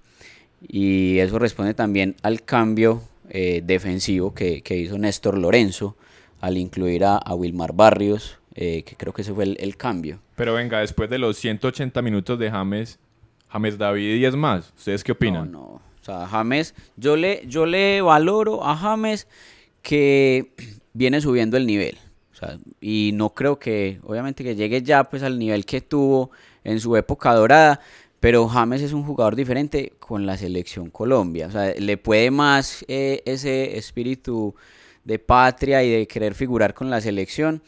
Y 0.67 1.19
eso 1.19 1.39
responde 1.39 1.75
también 1.75 2.17
al 2.23 2.43
cambio 2.43 3.03
eh, 3.31 3.63
defensivo 3.65 4.35
que, 4.35 4.63
que 4.63 4.77
hizo 4.77 4.99
Néstor 4.99 5.39
Lorenzo 5.39 5.97
al 6.41 6.57
incluir 6.57 7.05
a, 7.05 7.17
a 7.17 7.35
Wilmar 7.35 7.73
Barrios, 7.73 8.39
eh, 8.55 8.83
que 8.85 8.97
creo 8.97 9.13
que 9.13 9.23
ese 9.23 9.33
fue 9.33 9.45
el, 9.45 9.57
el 9.61 9.77
cambio. 9.77 10.21
Pero 10.37 10.55
venga, 10.55 10.81
después 10.81 11.11
de 11.11 11.19
los 11.19 11.37
180 11.37 12.01
minutos 12.03 12.39
de 12.39 12.51
James, 12.51 12.99
James 13.49 13.79
David 13.79 14.15
y 14.15 14.19
10 14.19 14.37
más. 14.37 14.73
¿Ustedes 14.77 15.03
qué 15.03 15.13
opinan? 15.13 15.51
No, 15.51 15.59
no. 15.59 15.65
O 15.65 16.05
sea, 16.05 16.27
James, 16.27 16.75
yo 16.97 17.17
le, 17.17 17.43
yo 17.47 17.67
le 17.67 18.01
valoro 18.01 18.65
a 18.65 18.77
James 18.77 19.27
que 19.83 20.53
viene 20.93 21.21
subiendo 21.21 21.57
el 21.57 21.67
nivel. 21.67 21.99
O 22.33 22.37
sea, 22.37 22.59
y 22.81 23.11
no 23.15 23.31
creo 23.31 23.59
que, 23.59 24.01
obviamente, 24.05 24.45
que 24.45 24.55
llegue 24.55 24.83
ya 24.83 25.05
pues 25.05 25.23
al 25.23 25.39
nivel 25.39 25.67
que 25.67 25.81
tuvo 25.81 26.31
en 26.63 26.79
su 26.81 26.97
época 26.97 27.35
dorada. 27.35 27.81
Pero 28.21 28.49
James 28.49 28.83
es 28.83 28.93
un 28.93 29.05
jugador 29.05 29.37
diferente 29.37 29.93
con 30.01 30.27
la 30.27 30.37
selección 30.37 30.91
Colombia. 30.91 31.47
O 31.47 31.51
sea, 31.51 31.73
le 31.79 31.97
puede 31.97 32.31
más 32.31 32.85
eh, 32.89 33.23
ese 33.25 33.77
espíritu 33.79 34.55
de 35.05 35.19
patria 35.19 35.85
y 35.85 35.91
de 35.91 36.07
querer 36.09 36.35
figurar 36.35 36.75
con 36.75 36.91
la 36.91 37.01
selección. 37.01 37.63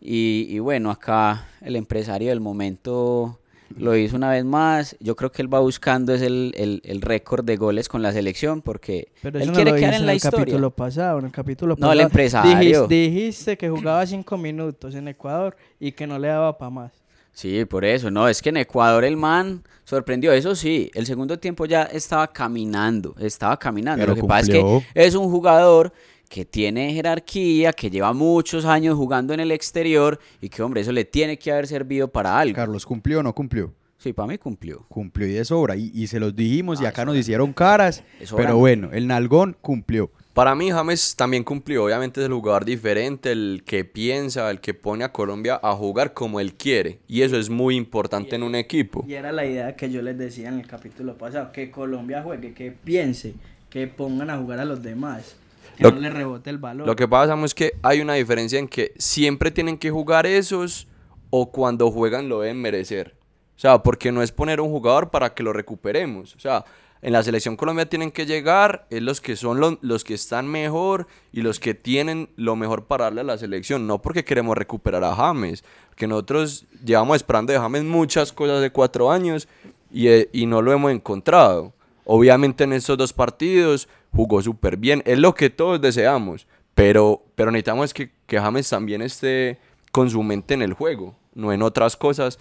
Y, 0.00 0.46
y 0.48 0.58
bueno, 0.60 0.90
acá 0.90 1.48
el 1.60 1.74
empresario 1.74 2.28
del 2.28 2.40
momento 2.40 3.40
lo 3.76 3.96
hizo 3.96 4.14
una 4.14 4.30
vez 4.30 4.44
más. 4.44 4.96
Yo 5.00 5.16
creo 5.16 5.32
que 5.32 5.42
él 5.42 5.52
va 5.52 5.58
buscando 5.58 6.14
es 6.14 6.22
el, 6.22 6.52
el- 6.56 6.80
el 6.84 7.00
récord 7.02 7.44
de 7.44 7.56
goles 7.56 7.88
con 7.88 8.00
la 8.00 8.12
selección 8.12 8.62
porque 8.62 9.08
Pero 9.22 9.40
él 9.40 9.48
no 9.48 9.54
quiere 9.54 9.74
quedar 9.74 9.94
en 9.94 10.06
la 10.06 10.12
el 10.12 10.16
historia. 10.18 10.38
capítulo 10.44 10.70
pasado, 10.70 11.18
en 11.18 11.24
el 11.24 11.32
capítulo 11.32 11.70
No, 11.74 11.76
pasado. 11.80 11.92
el 11.94 12.00
empresario. 12.00 12.86
Dijiste, 12.86 12.94
dijiste 12.94 13.56
que 13.58 13.68
jugaba 13.68 14.06
cinco 14.06 14.38
minutos 14.38 14.94
en 14.94 15.08
Ecuador 15.08 15.56
y 15.80 15.90
que 15.90 16.06
no 16.06 16.16
le 16.16 16.28
daba 16.28 16.56
para 16.56 16.70
más. 16.70 16.92
Sí, 17.36 17.66
por 17.66 17.84
eso. 17.84 18.10
No, 18.10 18.28
es 18.28 18.40
que 18.40 18.48
en 18.48 18.56
Ecuador 18.56 19.04
el 19.04 19.18
man 19.18 19.62
sorprendió. 19.84 20.32
Eso 20.32 20.54
sí, 20.54 20.90
el 20.94 21.04
segundo 21.04 21.38
tiempo 21.38 21.66
ya 21.66 21.82
estaba 21.82 22.32
caminando. 22.32 23.14
Estaba 23.20 23.58
caminando. 23.58 24.00
Pero 24.02 24.14
Lo 24.14 24.22
que 24.22 24.26
pasa 24.26 24.52
es 24.52 24.58
que 24.58 24.82
es 24.94 25.14
un 25.14 25.28
jugador 25.30 25.92
que 26.30 26.46
tiene 26.46 26.94
jerarquía, 26.94 27.74
que 27.74 27.90
lleva 27.90 28.14
muchos 28.14 28.64
años 28.64 28.96
jugando 28.96 29.34
en 29.34 29.40
el 29.40 29.52
exterior 29.52 30.18
y 30.40 30.48
que, 30.48 30.62
hombre, 30.62 30.80
eso 30.80 30.92
le 30.92 31.04
tiene 31.04 31.38
que 31.38 31.52
haber 31.52 31.66
servido 31.66 32.08
para 32.08 32.38
algo. 32.38 32.56
Carlos, 32.56 32.86
¿cumplió 32.86 33.20
o 33.20 33.22
no 33.22 33.34
cumplió? 33.34 33.70
Sí, 33.98 34.14
para 34.14 34.28
mí 34.28 34.38
cumplió. 34.38 34.86
Cumplió 34.88 35.28
y 35.28 35.32
de 35.32 35.44
sobra. 35.44 35.76
Y, 35.76 35.90
y 35.92 36.06
se 36.06 36.18
los 36.18 36.34
dijimos 36.34 36.80
y 36.80 36.86
Ah, 36.86 36.88
acá 36.88 37.04
nos 37.04 37.18
hicieron 37.18 37.52
caras. 37.52 38.02
Pero 38.34 38.56
bueno, 38.56 38.88
el 38.94 39.06
Nalgón 39.06 39.58
cumplió. 39.60 40.10
Para 40.36 40.54
mí 40.54 40.70
James 40.70 41.16
también 41.16 41.42
cumplió, 41.42 41.84
obviamente 41.86 42.20
es 42.20 42.26
el 42.26 42.32
jugador 42.34 42.66
diferente, 42.66 43.32
el 43.32 43.62
que 43.64 43.86
piensa, 43.86 44.50
el 44.50 44.60
que 44.60 44.74
pone 44.74 45.02
a 45.02 45.10
Colombia 45.10 45.58
a 45.62 45.72
jugar 45.72 46.12
como 46.12 46.40
él 46.40 46.52
quiere. 46.52 46.98
Y 47.08 47.22
eso 47.22 47.38
es 47.38 47.48
muy 47.48 47.74
importante 47.74 48.36
en 48.36 48.42
un 48.42 48.54
equipo. 48.54 49.02
Y 49.08 49.14
era 49.14 49.32
la 49.32 49.46
idea 49.46 49.74
que 49.76 49.90
yo 49.90 50.02
les 50.02 50.18
decía 50.18 50.48
en 50.48 50.60
el 50.60 50.66
capítulo 50.66 51.16
pasado, 51.16 51.52
que 51.52 51.70
Colombia 51.70 52.22
juegue, 52.22 52.52
que 52.52 52.70
piense, 52.70 53.32
que 53.70 53.86
pongan 53.86 54.28
a 54.28 54.36
jugar 54.36 54.58
a 54.60 54.66
los 54.66 54.82
demás, 54.82 55.36
que 55.78 55.84
Lo- 55.84 55.92
no 55.92 56.00
le 56.00 56.10
rebote 56.10 56.50
el 56.50 56.58
balón. 56.58 56.86
Lo 56.86 56.94
que 56.96 57.08
pasa 57.08 57.34
es 57.42 57.54
que 57.54 57.72
hay 57.82 58.02
una 58.02 58.12
diferencia 58.12 58.58
en 58.58 58.68
que 58.68 58.92
siempre 58.98 59.50
tienen 59.50 59.78
que 59.78 59.90
jugar 59.90 60.26
esos 60.26 60.86
o 61.30 61.50
cuando 61.50 61.90
juegan 61.90 62.28
lo 62.28 62.40
deben 62.42 62.60
merecer. 62.60 63.14
O 63.56 63.58
sea, 63.58 63.82
porque 63.82 64.12
no 64.12 64.20
es 64.22 64.32
poner 64.32 64.60
un 64.60 64.68
jugador 64.68 65.08
para 65.08 65.32
que 65.32 65.42
lo 65.42 65.54
recuperemos. 65.54 66.36
O 66.36 66.38
sea, 66.40 66.62
en 67.02 67.12
la 67.12 67.22
selección 67.22 67.56
Colombia 67.56 67.88
tienen 67.88 68.10
que 68.10 68.26
llegar 68.26 68.86
es 68.90 69.02
los 69.02 69.20
que 69.20 69.36
son 69.36 69.60
los, 69.60 69.78
los 69.82 70.02
que 70.02 70.14
están 70.14 70.48
mejor 70.48 71.06
y 71.32 71.42
los 71.42 71.60
que 71.60 71.74
tienen 71.74 72.30
lo 72.36 72.56
mejor 72.56 72.86
para 72.86 73.04
darle 73.04 73.20
a 73.20 73.24
la 73.24 73.38
selección. 73.38 73.86
No 73.86 74.00
porque 74.00 74.24
queremos 74.24 74.56
recuperar 74.56 75.04
a 75.04 75.14
James, 75.14 75.62
que 75.94 76.06
nosotros 76.06 76.66
llevamos 76.84 77.16
esperando 77.16 77.52
de 77.52 77.58
James 77.58 77.84
muchas 77.84 78.32
cosas 78.32 78.60
de 78.60 78.70
cuatro 78.70 79.10
años 79.10 79.46
y, 79.90 80.08
eh, 80.08 80.28
y 80.32 80.46
no 80.46 80.62
lo 80.62 80.72
hemos 80.72 80.90
encontrado. 80.90 81.72
Obviamente 82.04 82.64
en 82.64 82.72
estos 82.72 82.96
dos 82.96 83.12
partidos 83.12 83.88
jugó 84.12 84.40
súper 84.40 84.76
bien, 84.76 85.02
es 85.04 85.18
lo 85.18 85.34
que 85.34 85.50
todos 85.50 85.80
deseamos, 85.80 86.46
pero, 86.74 87.22
pero 87.34 87.50
necesitamos 87.50 87.92
que, 87.92 88.10
que 88.26 88.40
James 88.40 88.68
también 88.68 89.02
esté 89.02 89.58
con 89.92 90.08
su 90.08 90.22
mente 90.22 90.54
en 90.54 90.62
el 90.62 90.72
juego, 90.72 91.16
no 91.34 91.52
en 91.52 91.62
otras 91.62 91.96
cosas 91.96 92.38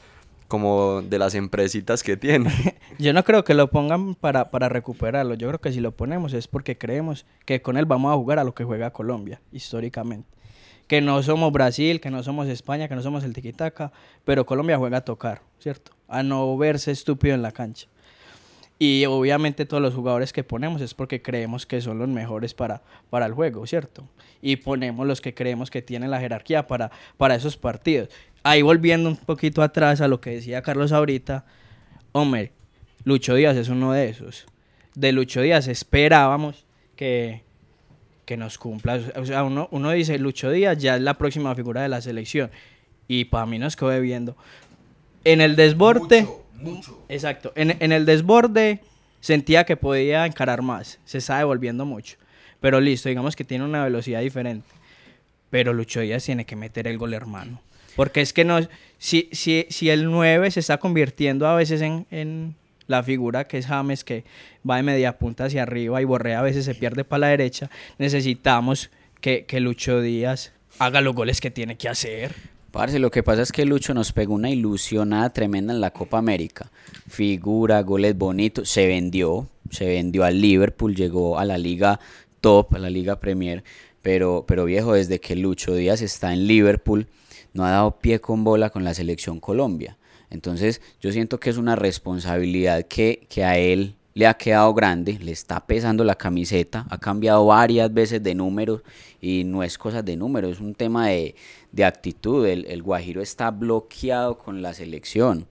como 0.47 1.01
de 1.01 1.19
las 1.19 1.35
empresitas 1.35 2.03
que 2.03 2.17
tiene. 2.17 2.51
Yo 2.99 3.13
no 3.13 3.23
creo 3.23 3.43
que 3.43 3.53
lo 3.53 3.69
pongan 3.69 4.15
para, 4.15 4.51
para 4.51 4.69
recuperarlo. 4.69 5.33
Yo 5.35 5.47
creo 5.47 5.59
que 5.59 5.71
si 5.71 5.79
lo 5.79 5.91
ponemos 5.91 6.33
es 6.33 6.47
porque 6.47 6.77
creemos 6.77 7.25
que 7.45 7.61
con 7.61 7.77
él 7.77 7.85
vamos 7.85 8.13
a 8.13 8.15
jugar 8.15 8.39
a 8.39 8.43
lo 8.43 8.53
que 8.53 8.63
juega 8.63 8.91
Colombia, 8.91 9.41
históricamente. 9.51 10.27
Que 10.87 11.01
no 11.01 11.21
somos 11.23 11.51
Brasil, 11.51 11.99
que 11.99 12.11
no 12.11 12.21
somos 12.21 12.47
España, 12.47 12.87
que 12.87 12.95
no 12.95 13.01
somos 13.01 13.23
el 13.23 13.33
tiquitaca, 13.33 13.91
pero 14.23 14.45
Colombia 14.45 14.77
juega 14.77 14.97
a 14.97 15.01
tocar, 15.01 15.41
¿cierto? 15.57 15.93
A 16.07 16.21
no 16.21 16.55
verse 16.57 16.91
estúpido 16.91 17.33
en 17.33 17.41
la 17.41 17.51
cancha. 17.51 17.87
Y 18.77 19.05
obviamente 19.05 19.65
todos 19.65 19.81
los 19.81 19.93
jugadores 19.93 20.33
que 20.33 20.43
ponemos 20.43 20.81
es 20.81 20.93
porque 20.93 21.21
creemos 21.21 21.65
que 21.65 21.79
son 21.79 21.97
los 21.97 22.09
mejores 22.09 22.53
para, 22.53 22.81
para 23.09 23.25
el 23.25 23.33
juego, 23.33 23.65
¿cierto? 23.65 24.07
Y 24.41 24.57
ponemos 24.57 25.07
los 25.07 25.21
que 25.21 25.33
creemos 25.33 25.71
que 25.71 25.81
tienen 25.81 26.11
la 26.11 26.19
jerarquía 26.19 26.67
para, 26.67 26.91
para 27.17 27.35
esos 27.35 27.55
partidos. 27.55 28.09
Ahí 28.43 28.61
volviendo 28.61 29.09
un 29.09 29.15
poquito 29.15 29.61
atrás 29.63 30.01
a 30.01 30.07
lo 30.07 30.19
que 30.19 30.31
decía 30.31 30.61
Carlos 30.61 30.91
ahorita, 30.91 31.45
hombre, 32.11 32.51
Lucho 33.05 33.33
Díaz 33.35 33.55
es 33.55 33.69
uno 33.69 33.93
de 33.93 34.09
esos. 34.09 34.45
De 34.93 35.13
Lucho 35.13 35.41
Díaz 35.41 35.67
esperábamos 35.67 36.65
que, 36.97 37.43
que 38.25 38.35
nos 38.35 38.57
cumpla. 38.57 38.99
O 39.15 39.25
sea, 39.25 39.43
uno, 39.43 39.69
uno 39.71 39.91
dice, 39.91 40.19
Lucho 40.19 40.51
Díaz 40.51 40.77
ya 40.79 40.97
es 40.97 41.01
la 41.01 41.17
próxima 41.17 41.55
figura 41.55 41.81
de 41.81 41.89
la 41.89 42.01
selección. 42.01 42.51
Y 43.07 43.25
para 43.25 43.45
mí 43.45 43.57
nos 43.57 43.77
quedó 43.77 43.99
viendo. 44.01 44.35
En 45.23 45.39
el 45.39 45.55
desborde... 45.55 46.27
Exacto. 47.09 47.51
En, 47.55 47.77
en 47.79 47.91
el 47.91 48.05
desborde 48.05 48.81
sentía 49.19 49.65
que 49.65 49.77
podía 49.77 50.25
encarar 50.25 50.61
más. 50.61 50.99
Se 51.05 51.17
está 51.17 51.37
devolviendo 51.37 51.85
mucho. 51.85 52.17
Pero 52.59 52.79
listo, 52.81 53.09
digamos 53.09 53.35
que 53.35 53.43
tiene 53.43 53.63
una 53.63 53.83
velocidad 53.83 54.21
diferente. 54.21 54.67
Pero 55.49 55.73
Lucho 55.73 55.99
Díaz 55.99 56.25
tiene 56.25 56.45
que 56.45 56.55
meter 56.55 56.87
el 56.87 56.97
gol, 56.97 57.13
hermano. 57.13 57.61
Porque 57.95 58.21
es 58.21 58.33
que 58.33 58.43
no. 58.43 58.59
Si, 58.97 59.29
si, 59.31 59.65
si 59.69 59.89
el 59.89 60.05
9 60.05 60.51
se 60.51 60.59
está 60.59 60.77
convirtiendo 60.77 61.47
a 61.47 61.55
veces 61.55 61.81
en, 61.81 62.05
en 62.11 62.55
la 62.87 63.03
figura 63.03 63.45
que 63.47 63.57
es 63.57 63.67
James, 63.67 64.03
que 64.03 64.23
va 64.67 64.77
de 64.77 64.83
media 64.83 65.17
punta 65.17 65.45
hacia 65.45 65.63
arriba 65.63 66.01
y 66.01 66.05
Borrea 66.05 66.39
a 66.39 66.43
veces 66.43 66.65
se 66.65 66.75
pierde 66.75 67.03
para 67.03 67.21
la 67.21 67.27
derecha, 67.27 67.69
necesitamos 67.97 68.89
que, 69.21 69.45
que 69.45 69.59
Lucho 69.59 70.01
Díaz 70.01 70.53
haga 70.79 71.01
los 71.01 71.15
goles 71.15 71.41
que 71.41 71.51
tiene 71.51 71.77
que 71.77 71.89
hacer. 71.89 72.33
Parce, 72.75 72.99
lo 72.99 73.09
que 73.09 73.23
pasa 73.23 73.41
es 73.41 73.53
que 73.53 73.63
Lucho 73.63 73.93
nos 73.93 74.11
pegó 74.11 74.33
una 74.33 74.49
ilusionada 74.49 75.29
tremenda 75.29 75.73
en 75.73 75.79
la 75.79 75.91
Copa 75.91 76.17
América. 76.17 76.69
Figura, 77.07 77.81
goles 77.83 78.17
bonitos, 78.17 78.69
se 78.69 78.85
vendió, 78.85 79.47
se 79.69 79.85
vendió 79.85 80.25
al 80.25 80.41
Liverpool, 80.41 80.93
llegó 80.93 81.39
a 81.39 81.45
la 81.45 81.57
liga 81.57 82.01
top, 82.41 82.75
a 82.75 82.79
la 82.79 82.89
liga 82.89 83.21
Premier, 83.21 83.63
pero, 84.01 84.43
pero 84.45 84.65
viejo, 84.65 84.91
desde 84.91 85.21
que 85.21 85.37
Lucho 85.37 85.73
Díaz 85.73 86.01
está 86.01 86.33
en 86.33 86.47
Liverpool, 86.47 87.07
no 87.53 87.63
ha 87.63 87.69
dado 87.69 87.97
pie 87.97 88.19
con 88.19 88.43
bola 88.43 88.69
con 88.69 88.83
la 88.83 88.93
selección 88.93 89.39
Colombia. 89.39 89.97
Entonces 90.29 90.81
yo 90.99 91.13
siento 91.13 91.39
que 91.39 91.51
es 91.51 91.55
una 91.55 91.77
responsabilidad 91.77 92.87
que, 92.87 93.25
que 93.29 93.45
a 93.45 93.57
él 93.57 93.95
le 94.15 94.27
ha 94.27 94.33
quedado 94.33 94.73
grande, 94.73 95.19
le 95.19 95.33
está 95.33 95.65
pesando 95.67 96.05
la 96.05 96.15
camiseta, 96.15 96.87
ha 96.89 96.97
cambiado 96.97 97.45
varias 97.45 97.93
veces 97.93 98.23
de 98.23 98.33
números 98.33 98.81
y 99.21 99.43
no 99.43 99.61
es 99.61 99.77
cosa 99.77 100.01
de 100.01 100.15
números, 100.15 100.53
es 100.53 100.59
un 100.61 100.73
tema 100.73 101.07
de, 101.07 101.35
de 101.75 101.85
actitud. 101.85 102.47
El, 102.47 102.65
el 102.65 102.81
Guajiro 102.81 103.21
está 103.21 103.51
bloqueado 103.51 104.37
con 104.37 104.61
la 104.61 104.73
selección. 104.73 105.47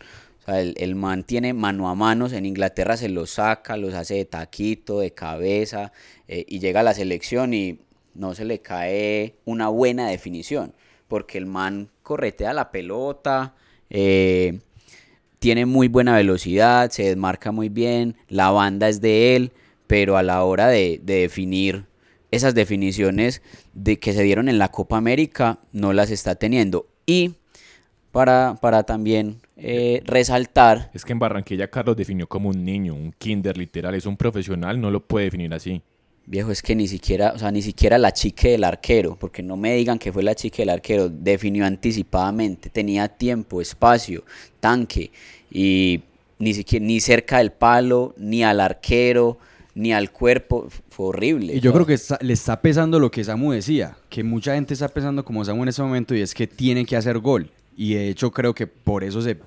El, 0.46 0.74
el 0.76 0.94
man 0.94 1.24
tiene 1.24 1.54
mano 1.54 1.88
a 1.88 1.94
manos, 1.94 2.32
en 2.32 2.44
Inglaterra 2.44 2.96
se 2.96 3.08
los 3.08 3.30
saca, 3.30 3.76
los 3.76 3.94
hace 3.94 4.14
de 4.14 4.24
taquito, 4.24 4.98
de 4.98 5.12
cabeza, 5.12 5.92
eh, 6.28 6.44
y 6.46 6.58
llega 6.58 6.80
a 6.80 6.82
la 6.82 6.92
selección 6.92 7.54
y 7.54 7.78
no 8.14 8.34
se 8.34 8.44
le 8.44 8.60
cae 8.60 9.36
una 9.46 9.68
buena 9.68 10.08
definición, 10.08 10.74
porque 11.08 11.38
el 11.38 11.46
man 11.46 11.88
corretea 12.02 12.52
la 12.52 12.70
pelota, 12.70 13.54
eh, 13.88 14.60
tiene 15.38 15.64
muy 15.64 15.88
buena 15.88 16.14
velocidad, 16.14 16.90
se 16.90 17.04
desmarca 17.04 17.50
muy 17.50 17.70
bien, 17.70 18.16
la 18.28 18.50
banda 18.50 18.90
es 18.90 19.00
de 19.00 19.36
él, 19.36 19.52
pero 19.86 20.18
a 20.18 20.22
la 20.22 20.44
hora 20.44 20.68
de, 20.68 21.00
de 21.02 21.20
definir 21.20 21.86
esas 22.34 22.54
definiciones 22.54 23.42
de 23.72 23.98
que 23.98 24.12
se 24.12 24.22
dieron 24.22 24.48
en 24.48 24.58
la 24.58 24.70
Copa 24.70 24.96
América 24.96 25.58
no 25.72 25.92
las 25.92 26.10
está 26.10 26.34
teniendo. 26.34 26.86
Y 27.06 27.34
para, 28.12 28.56
para 28.60 28.84
también 28.84 29.40
eh, 29.56 30.02
resaltar, 30.04 30.90
Es 30.94 31.04
que 31.04 31.12
en 31.12 31.18
Barranquilla 31.18 31.68
Carlos 31.68 31.96
definió 31.96 32.28
como 32.28 32.48
un 32.48 32.64
niño, 32.64 32.94
un 32.94 33.12
kinder 33.12 33.56
literal, 33.56 33.94
es 33.94 34.06
un 34.06 34.16
profesional, 34.16 34.80
no 34.80 34.90
lo 34.90 35.00
puede 35.00 35.26
definir 35.26 35.52
así. 35.54 35.82
viejo, 36.26 36.50
es 36.50 36.62
que 36.62 36.74
ni 36.74 36.86
siquiera, 36.88 37.32
o 37.34 37.38
sea, 37.38 37.50
ni 37.50 37.60
siquiera 37.62 37.98
la 37.98 38.12
chique 38.12 38.50
del 38.50 38.64
arquero, 38.64 39.16
porque 39.16 39.42
no 39.42 39.56
me 39.56 39.74
digan 39.74 39.98
que 39.98 40.12
fue 40.12 40.22
la 40.22 40.34
chique 40.34 40.62
del 40.62 40.70
arquero, 40.70 41.08
definió 41.08 41.66
anticipadamente, 41.66 42.70
tenía 42.70 43.08
tiempo, 43.08 43.60
espacio, 43.60 44.24
tanque, 44.60 45.10
y 45.50 46.02
ni 46.38 46.54
siquiera, 46.54 46.84
ni 46.84 47.00
cerca 47.00 47.38
del 47.38 47.52
palo, 47.52 48.14
ni 48.16 48.42
al 48.44 48.60
arquero, 48.60 49.38
ni 49.74 49.92
al 49.92 50.12
cuerpo, 50.12 50.68
fue 50.94 51.06
horrible. 51.06 51.54
Y 51.54 51.60
yo 51.60 51.70
o 51.70 51.72
sea, 51.72 51.78
creo 51.78 51.86
que 51.86 51.94
está- 51.94 52.18
le 52.20 52.32
está 52.32 52.60
pesando 52.60 52.98
lo 52.98 53.10
que 53.10 53.24
Samu 53.24 53.52
decía, 53.52 53.96
que 54.08 54.22
mucha 54.24 54.54
gente 54.54 54.74
está 54.74 54.88
pensando 54.88 55.24
como 55.24 55.44
Samu 55.44 55.62
en 55.64 55.68
ese 55.68 55.82
momento 55.82 56.14
y 56.14 56.20
es 56.20 56.34
que 56.34 56.46
tiene 56.46 56.84
que 56.86 56.96
hacer 56.96 57.18
gol. 57.18 57.50
Y 57.76 57.94
de 57.94 58.08
hecho 58.08 58.30
creo 58.30 58.54
que 58.54 58.66
por 58.66 59.02
eso 59.04 59.20
se, 59.20 59.38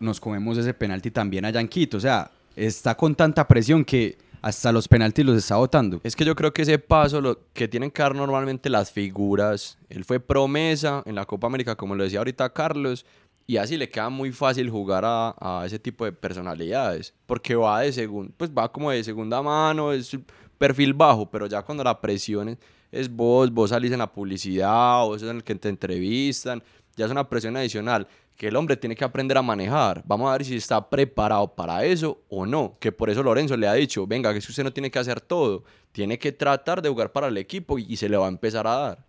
nos 0.00 0.18
comemos 0.20 0.56
ese 0.58 0.72
penalti 0.74 1.10
también 1.10 1.44
allá 1.44 1.60
en 1.60 1.68
Quito. 1.68 1.98
O 1.98 2.00
sea, 2.00 2.30
está 2.56 2.94
con 2.96 3.14
tanta 3.14 3.46
presión 3.46 3.84
que 3.84 4.16
hasta 4.40 4.72
los 4.72 4.88
penaltis 4.88 5.24
los 5.24 5.36
está 5.38 5.56
votando. 5.56 6.00
Es 6.04 6.14
que 6.16 6.24
yo 6.24 6.34
creo 6.34 6.52
que 6.52 6.62
ese 6.62 6.78
paso 6.78 7.20
lo 7.20 7.38
que 7.54 7.66
tienen 7.66 7.90
que 7.90 8.02
dar 8.02 8.14
normalmente 8.14 8.68
las 8.68 8.90
figuras. 8.90 9.78
Él 9.88 10.04
fue 10.04 10.20
promesa 10.20 11.02
en 11.06 11.14
la 11.14 11.24
Copa 11.24 11.46
América, 11.46 11.76
como 11.76 11.94
lo 11.94 12.04
decía 12.04 12.18
ahorita 12.18 12.50
Carlos, 12.52 13.06
y 13.46 13.56
así 13.58 13.76
le 13.76 13.88
queda 13.90 14.08
muy 14.10 14.32
fácil 14.32 14.68
jugar 14.70 15.04
a, 15.06 15.34
a 15.40 15.64
ese 15.66 15.78
tipo 15.78 16.04
de 16.06 16.12
personalidades, 16.12 17.12
porque 17.26 17.54
va 17.54 17.80
de 17.80 17.92
segundo, 17.92 18.32
pues 18.36 18.50
va 18.50 18.70
como 18.72 18.90
de 18.90 19.04
segunda 19.04 19.42
mano, 19.42 19.92
es 19.92 20.16
perfil 20.58 20.94
bajo, 20.94 21.28
pero 21.30 21.46
ya 21.46 21.62
cuando 21.62 21.84
la 21.84 22.00
presión 22.00 22.48
es, 22.50 22.58
es 22.92 23.08
vos, 23.14 23.50
vos 23.52 23.70
salís 23.70 23.92
en 23.92 23.98
la 23.98 24.12
publicidad, 24.12 25.02
vos 25.04 25.20
sos 25.20 25.30
en 25.30 25.36
el 25.36 25.44
que 25.44 25.54
te 25.54 25.68
entrevistan, 25.68 26.62
ya 26.96 27.06
es 27.06 27.10
una 27.10 27.28
presión 27.28 27.56
adicional 27.56 28.06
que 28.36 28.48
el 28.48 28.56
hombre 28.56 28.76
tiene 28.76 28.96
que 28.96 29.04
aprender 29.04 29.38
a 29.38 29.42
manejar. 29.42 30.02
Vamos 30.06 30.28
a 30.28 30.32
ver 30.32 30.44
si 30.44 30.56
está 30.56 30.88
preparado 30.90 31.54
para 31.54 31.84
eso 31.84 32.20
o 32.28 32.44
no. 32.44 32.76
Que 32.80 32.90
por 32.90 33.08
eso 33.08 33.22
Lorenzo 33.22 33.56
le 33.56 33.68
ha 33.68 33.74
dicho, 33.74 34.06
venga, 34.08 34.32
que 34.32 34.38
es 34.38 34.48
usted 34.48 34.64
no 34.64 34.72
tiene 34.72 34.90
que 34.90 34.98
hacer 34.98 35.20
todo. 35.20 35.62
Tiene 35.92 36.18
que 36.18 36.32
tratar 36.32 36.82
de 36.82 36.88
jugar 36.88 37.12
para 37.12 37.28
el 37.28 37.36
equipo 37.36 37.78
y, 37.78 37.96
se 37.96 38.08
le 38.08 38.16
va 38.16 38.26
a 38.26 38.28
empezar 38.28 38.66
a 38.66 38.74
dar. 38.74 39.04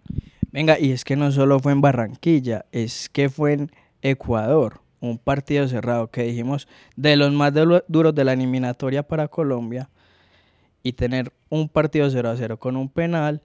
Venga, 0.51 0.79
y 0.79 0.91
es 0.91 1.03
que 1.03 1.15
no 1.15 1.31
solo 1.31 1.59
fue 1.59 1.71
en 1.71 1.81
Barranquilla, 1.81 2.65
es 2.71 3.09
que 3.09 3.29
fue 3.29 3.53
en 3.53 3.71
Ecuador. 4.03 4.81
un 4.99 5.17
partido 5.17 5.67
cerrado 5.67 6.09
que 6.09 6.23
dijimos 6.23 6.67
de 6.95 7.15
los 7.15 7.31
más 7.31 7.53
duro- 7.53 7.83
duros 7.87 8.13
de 8.15 8.23
la 8.23 8.33
eliminatoria 8.33 9.03
para 9.03 9.27
Colombia 9.27 9.89
y 10.85 10.93
tener 10.93 11.33
un 11.49 11.67
partido 11.67 12.07
0 12.07 12.29
a 12.29 12.37
0 12.37 12.59
con 12.59 12.77
un 12.77 12.89
penal 12.89 13.41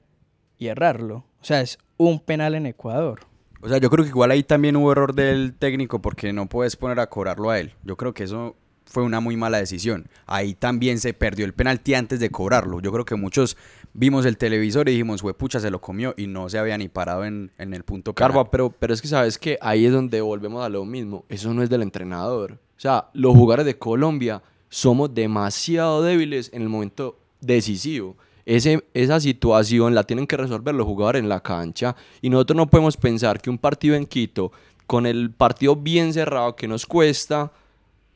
y 0.59 0.67
errarlo. 0.67 1.25
O 1.41 1.45
sea, 1.45 1.63
es 1.63 1.79
un 1.97 2.21
penal 2.21 2.55
en 2.55 2.67
Ecuador. 2.67 3.21
O 3.63 3.69
sea, 3.69 3.79
yo 3.79 3.89
creo 3.89 4.05
que 4.05 4.11
igual 4.11 4.31
ahí 4.31 4.43
también 4.43 4.77
hubo 4.77 4.93
error 4.93 5.15
del 5.15 5.55
técnico 5.55 6.03
porque 6.03 6.35
no 6.35 6.51
puedes 6.51 6.77
poner 6.77 7.01
a 7.01 7.09
cobrarlo 7.09 7.49
a 7.49 7.59
él. 7.59 7.73
Yo 7.83 7.97
creo 7.97 8.13
que 8.13 8.25
eso 8.25 8.57
fue 8.85 9.05
una 9.05 9.21
muy 9.21 9.39
mala 9.39 9.57
decisión. 9.57 10.11
Ahí 10.27 10.53
también 10.53 10.99
se 11.01 11.15
perdió 11.15 11.47
el 11.47 11.55
penalti 11.55 11.95
antes 11.95 12.21
de 12.21 12.29
cobrarlo. 12.29 12.81
Yo 12.81 12.93
creo 12.93 13.07
que 13.07 13.15
muchos 13.15 13.57
vimos 13.95 14.27
el 14.27 14.37
televisor 14.37 14.91
y 14.91 14.93
dijimos, 14.93 15.23
pucha, 15.39 15.61
se 15.61 15.71
lo 15.71 15.81
comió 15.81 16.13
y 16.19 16.27
no 16.27 16.51
se 16.51 16.59
había 16.59 16.77
ni 16.77 16.89
parado 16.89 17.25
en, 17.25 17.53
en 17.57 17.73
el 17.73 17.85
punto. 17.85 18.15
Carva, 18.15 18.51
pero, 18.51 18.69
pero 18.69 18.93
es 18.93 19.01
que 19.01 19.09
sabes 19.09 19.39
que 19.39 19.57
ahí 19.63 19.87
es 19.87 19.93
donde 19.93 20.21
volvemos 20.21 20.63
a 20.63 20.69
lo 20.69 20.85
mismo. 20.85 21.25
Eso 21.31 21.55
no 21.55 21.63
es 21.63 21.71
del 21.71 21.81
entrenador. 21.81 22.59
O 22.77 22.81
sea, 22.81 23.09
los 23.15 23.35
jugadores 23.35 23.65
de 23.65 23.79
Colombia 23.79 24.43
somos 24.69 25.15
demasiado 25.15 26.03
débiles 26.03 26.51
en 26.53 26.61
el 26.61 26.69
momento 26.69 27.20
decisivo. 27.41 28.17
Ese, 28.47 28.85
esa 28.95 29.21
situación 29.21 29.95
la 29.95 30.05
tienen 30.05 30.27
que 30.27 30.37
resolver 30.37 30.75
los 30.75 30.87
jugadores 30.87 31.23
en 31.23 31.29
la 31.29 31.41
cancha. 31.41 31.95
Y 32.21 32.31
nosotros 32.31 32.57
no 32.57 32.69
podemos 32.69 32.97
pensar 32.97 33.41
que 33.41 33.51
un 33.51 33.59
partido 33.59 33.95
en 33.95 34.07
Quito, 34.07 34.53
con 34.87 35.07
el 35.07 35.31
partido 35.31 35.77
bien 35.77 36.13
cerrado 36.13 36.57
que 36.57 36.67
nos 36.67 36.85
cuesta, 36.87 37.53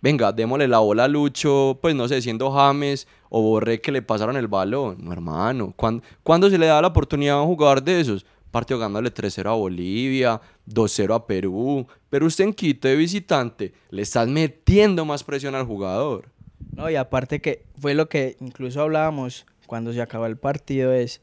venga, 0.01 0.33
démosle 0.33 0.69
la 0.69 0.81
bola 0.81 1.05
a 1.05 1.09
Lucho, 1.09 1.79
pues 1.81 1.95
no 1.95 2.09
sé, 2.09 2.21
siendo 2.21 2.51
James 2.51 3.07
o 3.29 3.41
Borré 3.43 3.81
que 3.81 3.93
le 3.93 4.03
pasaron 4.03 4.37
el 4.37 4.49
balón. 4.49 4.99
No, 5.01 5.13
hermano. 5.13 5.73
¿Cuándo, 5.77 6.03
cuándo 6.23 6.51
se 6.51 6.59
le 6.59 6.67
da 6.67 6.83
la 6.83 6.89
oportunidad 6.89 7.37
a 7.37 7.43
un 7.43 7.49
jugador 7.49 7.83
de 7.83 8.01
esos? 8.01 8.27
Partido 8.51 8.79
ganándole 8.79 9.13
3-0 9.13 9.49
a 9.49 9.55
Bolivia, 9.55 10.41
2-0 10.69 11.15
a 11.15 11.27
Perú. 11.27 11.87
Pero 12.11 12.27
usted 12.27 12.45
en 12.45 12.53
Quito 12.53 12.87
de 12.87 12.97
visitante 12.97 13.73
le 13.91 14.03
estás 14.03 14.29
metiendo 14.29 15.05
más 15.05 15.25
presión 15.25 15.55
al 15.55 15.65
jugador. 15.65 16.34
No, 16.73 16.91
y 16.91 16.97
aparte 16.97 17.41
que 17.41 17.65
fue 17.79 17.95
lo 17.95 18.09
que 18.09 18.37
incluso 18.41 18.83
hablábamos 18.83 19.47
cuando 19.67 19.93
se 19.93 20.03
acabó 20.03 20.27
el 20.27 20.37
partido 20.37 20.93
es 20.93 21.21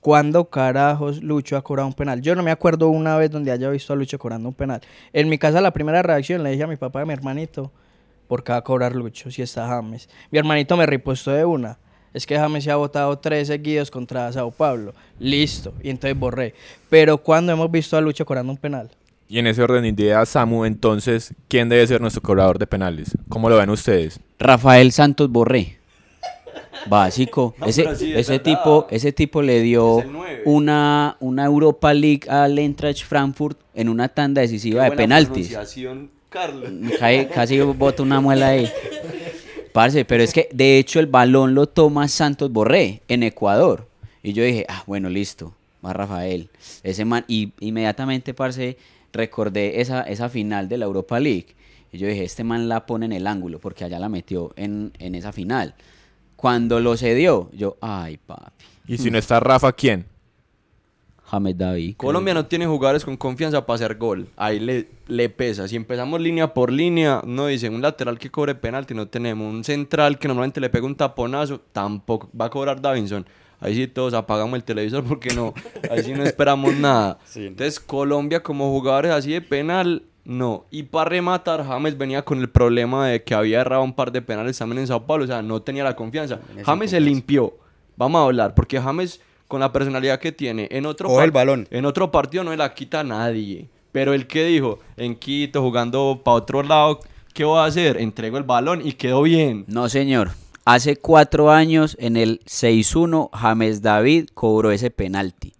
cuándo 0.00 0.46
carajos 0.46 1.22
Lucho 1.22 1.56
ha 1.56 1.62
cobrado 1.62 1.88
un 1.88 1.94
penal. 1.94 2.20
Yo 2.20 2.34
no 2.34 2.42
me 2.42 2.50
acuerdo 2.50 2.88
una 2.88 3.16
vez 3.16 3.30
donde 3.30 3.50
haya 3.50 3.70
visto 3.70 3.92
a 3.92 3.96
Lucho 3.96 4.18
cobrando 4.18 4.48
un 4.48 4.54
penal. 4.54 4.80
En 5.12 5.28
mi 5.28 5.38
casa 5.38 5.60
la 5.60 5.72
primera 5.72 6.02
reacción 6.02 6.42
le 6.42 6.50
dije 6.50 6.64
a 6.64 6.66
mi 6.66 6.76
papá 6.76 7.00
y 7.00 7.02
a 7.02 7.06
mi 7.06 7.12
hermanito, 7.12 7.70
¿por 8.26 8.44
qué 8.44 8.52
va 8.52 8.58
a 8.58 8.64
cobrar 8.64 8.94
Lucho 8.94 9.30
si 9.30 9.42
está 9.42 9.66
James? 9.66 10.08
Mi 10.30 10.38
hermanito 10.38 10.76
me 10.76 10.86
ripostó 10.86 11.32
de 11.32 11.44
una. 11.44 11.78
Es 12.14 12.26
que 12.26 12.38
James 12.38 12.64
se 12.64 12.70
ha 12.70 12.76
votado 12.76 13.18
tres 13.18 13.48
seguidos 13.48 13.90
contra 13.90 14.32
Sao 14.32 14.50
Paulo. 14.50 14.94
Listo. 15.18 15.74
Y 15.82 15.90
entonces 15.90 16.18
borré. 16.18 16.54
Pero 16.88 17.18
cuando 17.18 17.52
hemos 17.52 17.70
visto 17.70 17.96
a 17.96 18.00
Lucho 18.00 18.24
cobrando 18.24 18.50
un 18.50 18.58
penal? 18.58 18.90
Y 19.28 19.38
en 19.38 19.46
ese 19.46 19.62
orden 19.62 19.82
de 19.82 19.88
ideas, 19.88 20.30
Samu, 20.30 20.64
entonces, 20.64 21.34
¿quién 21.48 21.68
debe 21.68 21.86
ser 21.86 22.00
nuestro 22.00 22.22
cobrador 22.22 22.58
de 22.58 22.66
penales? 22.66 23.16
¿Cómo 23.28 23.50
lo 23.50 23.56
ven 23.56 23.68
ustedes? 23.70 24.20
Rafael 24.38 24.90
Santos 24.92 25.30
Borré. 25.30 25.76
Básico. 26.88 27.54
No, 27.58 27.66
ese 27.66 27.94
sí, 27.96 28.12
ese 28.14 28.38
tipo, 28.38 28.86
ese 28.90 29.12
tipo 29.12 29.42
le 29.42 29.60
dio 29.60 30.02
una, 30.44 31.16
una 31.20 31.44
Europa 31.44 31.92
League 31.92 32.22
al 32.30 32.58
Eintracht 32.58 33.04
Frankfurt 33.04 33.58
en 33.74 33.88
una 33.88 34.08
tanda 34.08 34.40
decisiva 34.40 34.84
de 34.84 34.90
Qué 34.90 34.96
penaltis. 34.96 35.56
Carlos. 36.30 36.70
Cae- 36.98 37.28
casi 37.28 37.60
bota 37.60 38.02
una 38.02 38.20
muela 38.20 38.48
ahí. 38.48 38.70
Parce, 39.72 40.04
pero 40.04 40.22
es 40.22 40.32
que 40.32 40.48
de 40.52 40.78
hecho 40.78 41.00
el 41.00 41.06
balón 41.06 41.54
lo 41.54 41.66
toma 41.68 42.08
Santos 42.08 42.50
Borré 42.50 43.02
en 43.08 43.22
Ecuador. 43.22 43.86
Y 44.22 44.32
yo 44.32 44.42
dije, 44.42 44.64
ah, 44.68 44.82
bueno, 44.86 45.08
listo, 45.08 45.54
va 45.84 45.92
Rafael. 45.92 46.48
Ese 46.82 47.04
man, 47.04 47.24
y 47.28 47.52
inmediatamente, 47.60 48.34
parce, 48.34 48.76
recordé 49.12 49.80
esa, 49.80 50.02
esa 50.02 50.28
final 50.28 50.68
de 50.68 50.78
la 50.78 50.84
Europa 50.86 51.20
League. 51.20 51.54
Y 51.92 51.98
yo 51.98 52.06
dije, 52.06 52.24
este 52.24 52.44
man 52.44 52.68
la 52.68 52.86
pone 52.86 53.06
en 53.06 53.12
el 53.12 53.26
ángulo, 53.26 53.58
porque 53.58 53.84
allá 53.84 53.98
la 53.98 54.08
metió 54.08 54.52
en, 54.56 54.92
en 54.98 55.14
esa 55.14 55.32
final. 55.32 55.74
Cuando 56.36 56.80
lo 56.80 56.96
cedió, 56.96 57.50
yo, 57.52 57.76
ay, 57.80 58.18
papi, 58.18 58.64
Y 58.86 58.98
si 58.98 59.10
no 59.10 59.18
está 59.18 59.40
Rafa, 59.40 59.72
¿quién? 59.72 60.06
James 61.30 61.58
David. 61.58 61.96
Colombia 61.96 62.32
no 62.32 62.46
tiene 62.46 62.66
jugadores 62.66 63.04
con 63.04 63.16
confianza 63.16 63.66
para 63.66 63.74
hacer 63.74 63.96
gol. 63.96 64.28
Ahí 64.36 64.60
le, 64.60 64.88
le 65.08 65.28
pesa. 65.28 65.68
Si 65.68 65.76
empezamos 65.76 66.20
línea 66.20 66.54
por 66.54 66.72
línea, 66.72 67.22
no 67.26 67.46
dice 67.48 67.68
un 67.68 67.82
lateral 67.82 68.18
que 68.18 68.30
cobre 68.30 68.54
penalti, 68.54 68.94
no 68.94 69.08
tenemos. 69.08 69.52
Un 69.52 69.62
central 69.62 70.18
que 70.18 70.26
normalmente 70.26 70.60
le 70.60 70.70
pega 70.70 70.86
un 70.86 70.96
taponazo, 70.96 71.60
tampoco 71.72 72.30
va 72.38 72.46
a 72.46 72.50
cobrar 72.50 72.80
Davinson. 72.80 73.26
Ahí 73.60 73.74
sí 73.74 73.86
todos 73.88 74.14
apagamos 74.14 74.56
el 74.56 74.64
televisor 74.64 75.02
porque 75.04 75.34
no, 75.34 75.52
ahí 75.90 76.02
sí 76.02 76.12
no 76.12 76.22
esperamos 76.24 76.74
nada. 76.74 77.18
Entonces 77.34 77.80
Colombia 77.80 78.42
como 78.42 78.70
jugadores 78.70 79.10
así 79.12 79.32
de 79.32 79.40
penal, 79.40 80.02
no. 80.24 80.66
Y 80.70 80.84
para 80.84 81.08
rematar, 81.10 81.64
James 81.66 81.96
venía 81.98 82.22
con 82.22 82.38
el 82.38 82.48
problema 82.50 83.08
de 83.08 83.22
que 83.24 83.34
había 83.34 83.60
errado 83.62 83.82
un 83.82 83.94
par 83.94 84.12
de 84.12 84.22
penales 84.22 84.58
también 84.58 84.80
en 84.80 84.86
Sao 84.86 85.06
Paulo, 85.06 85.24
o 85.24 85.26
sea, 85.26 85.42
no 85.42 85.60
tenía 85.62 85.82
la 85.84 85.96
confianza. 85.96 86.38
James 86.64 86.90
se 86.90 87.00
limpió. 87.00 87.54
Vamos 87.96 88.20
a 88.20 88.24
hablar, 88.26 88.54
porque 88.54 88.80
James 88.80 89.20
con 89.48 89.60
la 89.60 89.72
personalidad 89.72 90.20
que 90.20 90.30
tiene, 90.30 90.68
en 90.70 90.84
otro, 90.86 91.08
Coge 91.08 91.24
el 91.24 91.32
par- 91.32 91.46
balón. 91.46 91.66
en 91.70 91.86
otro 91.86 92.10
partido 92.12 92.44
no 92.44 92.50
le 92.50 92.58
la 92.58 92.74
quita 92.74 93.00
a 93.00 93.04
nadie. 93.04 93.66
Pero 93.90 94.12
el 94.12 94.26
que 94.26 94.44
dijo, 94.44 94.78
en 94.98 95.16
Quito, 95.16 95.62
jugando 95.62 96.20
para 96.22 96.36
otro 96.36 96.62
lado, 96.62 97.00
¿qué 97.32 97.44
voy 97.44 97.58
a 97.58 97.64
hacer? 97.64 97.96
Entrego 97.96 98.36
el 98.36 98.44
balón 98.44 98.86
y 98.86 98.92
quedó 98.92 99.22
bien. 99.22 99.64
No, 99.66 99.88
señor. 99.88 100.30
Hace 100.70 100.96
cuatro 100.96 101.50
años, 101.50 101.96
en 101.98 102.16
el 102.18 102.40
6-1, 102.44 103.30
James 103.32 103.80
David 103.80 104.28
cobró 104.34 104.70
ese 104.70 104.90
penalti. 104.90 105.54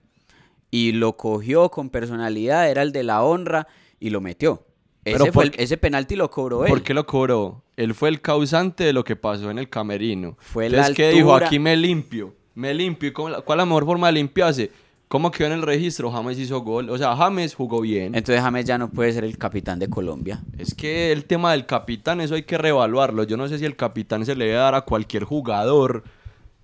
Y 0.71 0.93
lo 0.93 1.17
cogió 1.17 1.71
con 1.71 1.89
personalidad, 1.89 2.71
era 2.71 2.83
el 2.83 2.93
de 2.93 3.05
la 3.05 3.23
honra, 3.23 3.67
y 3.99 4.11
lo 4.11 4.21
metió. 4.21 4.67
Pero 5.03 5.25
Ese, 5.25 5.33
fue 5.33 5.45
el- 5.45 5.51
¿por 5.51 5.57
qué- 5.57 5.65
ese 5.65 5.77
penalti 5.79 6.15
lo 6.15 6.31
cobró 6.31 6.65
él. 6.65 6.69
¿Por 6.69 6.83
qué 6.83 6.93
lo 6.93 7.07
cobró? 7.07 7.63
Él 7.77 7.95
fue 7.95 8.11
el 8.11 8.21
causante 8.21 8.85
de 8.85 8.93
lo 8.93 9.03
que 9.03 9.17
pasó 9.17 9.51
en 9.51 9.59
el 9.59 9.71
camerino. 9.71 10.37
Fue 10.41 10.69
la 10.69 10.77
Entonces, 10.79 10.97
¿qué 10.97 11.11
dijo? 11.11 11.35
Aquí 11.35 11.59
me 11.59 11.75
limpio. 11.75 12.35
Me 12.55 12.75
limpio. 12.75 13.09
¿Y 13.09 13.13
cómo 13.13 13.31
la- 13.31 13.41
¿Cuál 13.41 13.59
es 13.59 13.63
la 13.63 13.67
mejor 13.67 13.87
forma 13.87 14.09
de 14.09 14.13
limpiarse? 14.15 14.71
¿Cómo 15.09 15.31
quedó 15.31 15.47
en 15.47 15.55
el 15.55 15.63
registro? 15.63 16.11
James 16.11 16.39
hizo 16.39 16.61
gol. 16.61 16.91
O 16.91 16.99
sea, 16.99 17.17
James 17.17 17.55
jugó 17.55 17.81
bien. 17.81 18.15
Entonces 18.15 18.43
James 18.43 18.67
ya 18.67 18.77
no 18.77 18.91
puede 18.91 19.13
ser 19.13 19.25
el 19.25 19.39
capitán 19.39 19.79
de 19.79 19.89
Colombia. 19.89 20.43
Es 20.59 20.75
que 20.75 21.13
el 21.13 21.25
tema 21.25 21.53
del 21.53 21.65
capitán, 21.65 22.21
eso 22.21 22.35
hay 22.35 22.43
que 22.43 22.59
reevaluarlo. 22.59 23.25
Yo 23.25 23.39
no 23.39 23.49
sé 23.49 23.59
si 23.59 23.65
el 23.65 23.75
capitán 23.75 24.27
se 24.27 24.37
le 24.37 24.45
debe 24.45 24.59
dar 24.59 24.75
a 24.75 24.83
cualquier 24.83 25.25
jugador. 25.25 26.05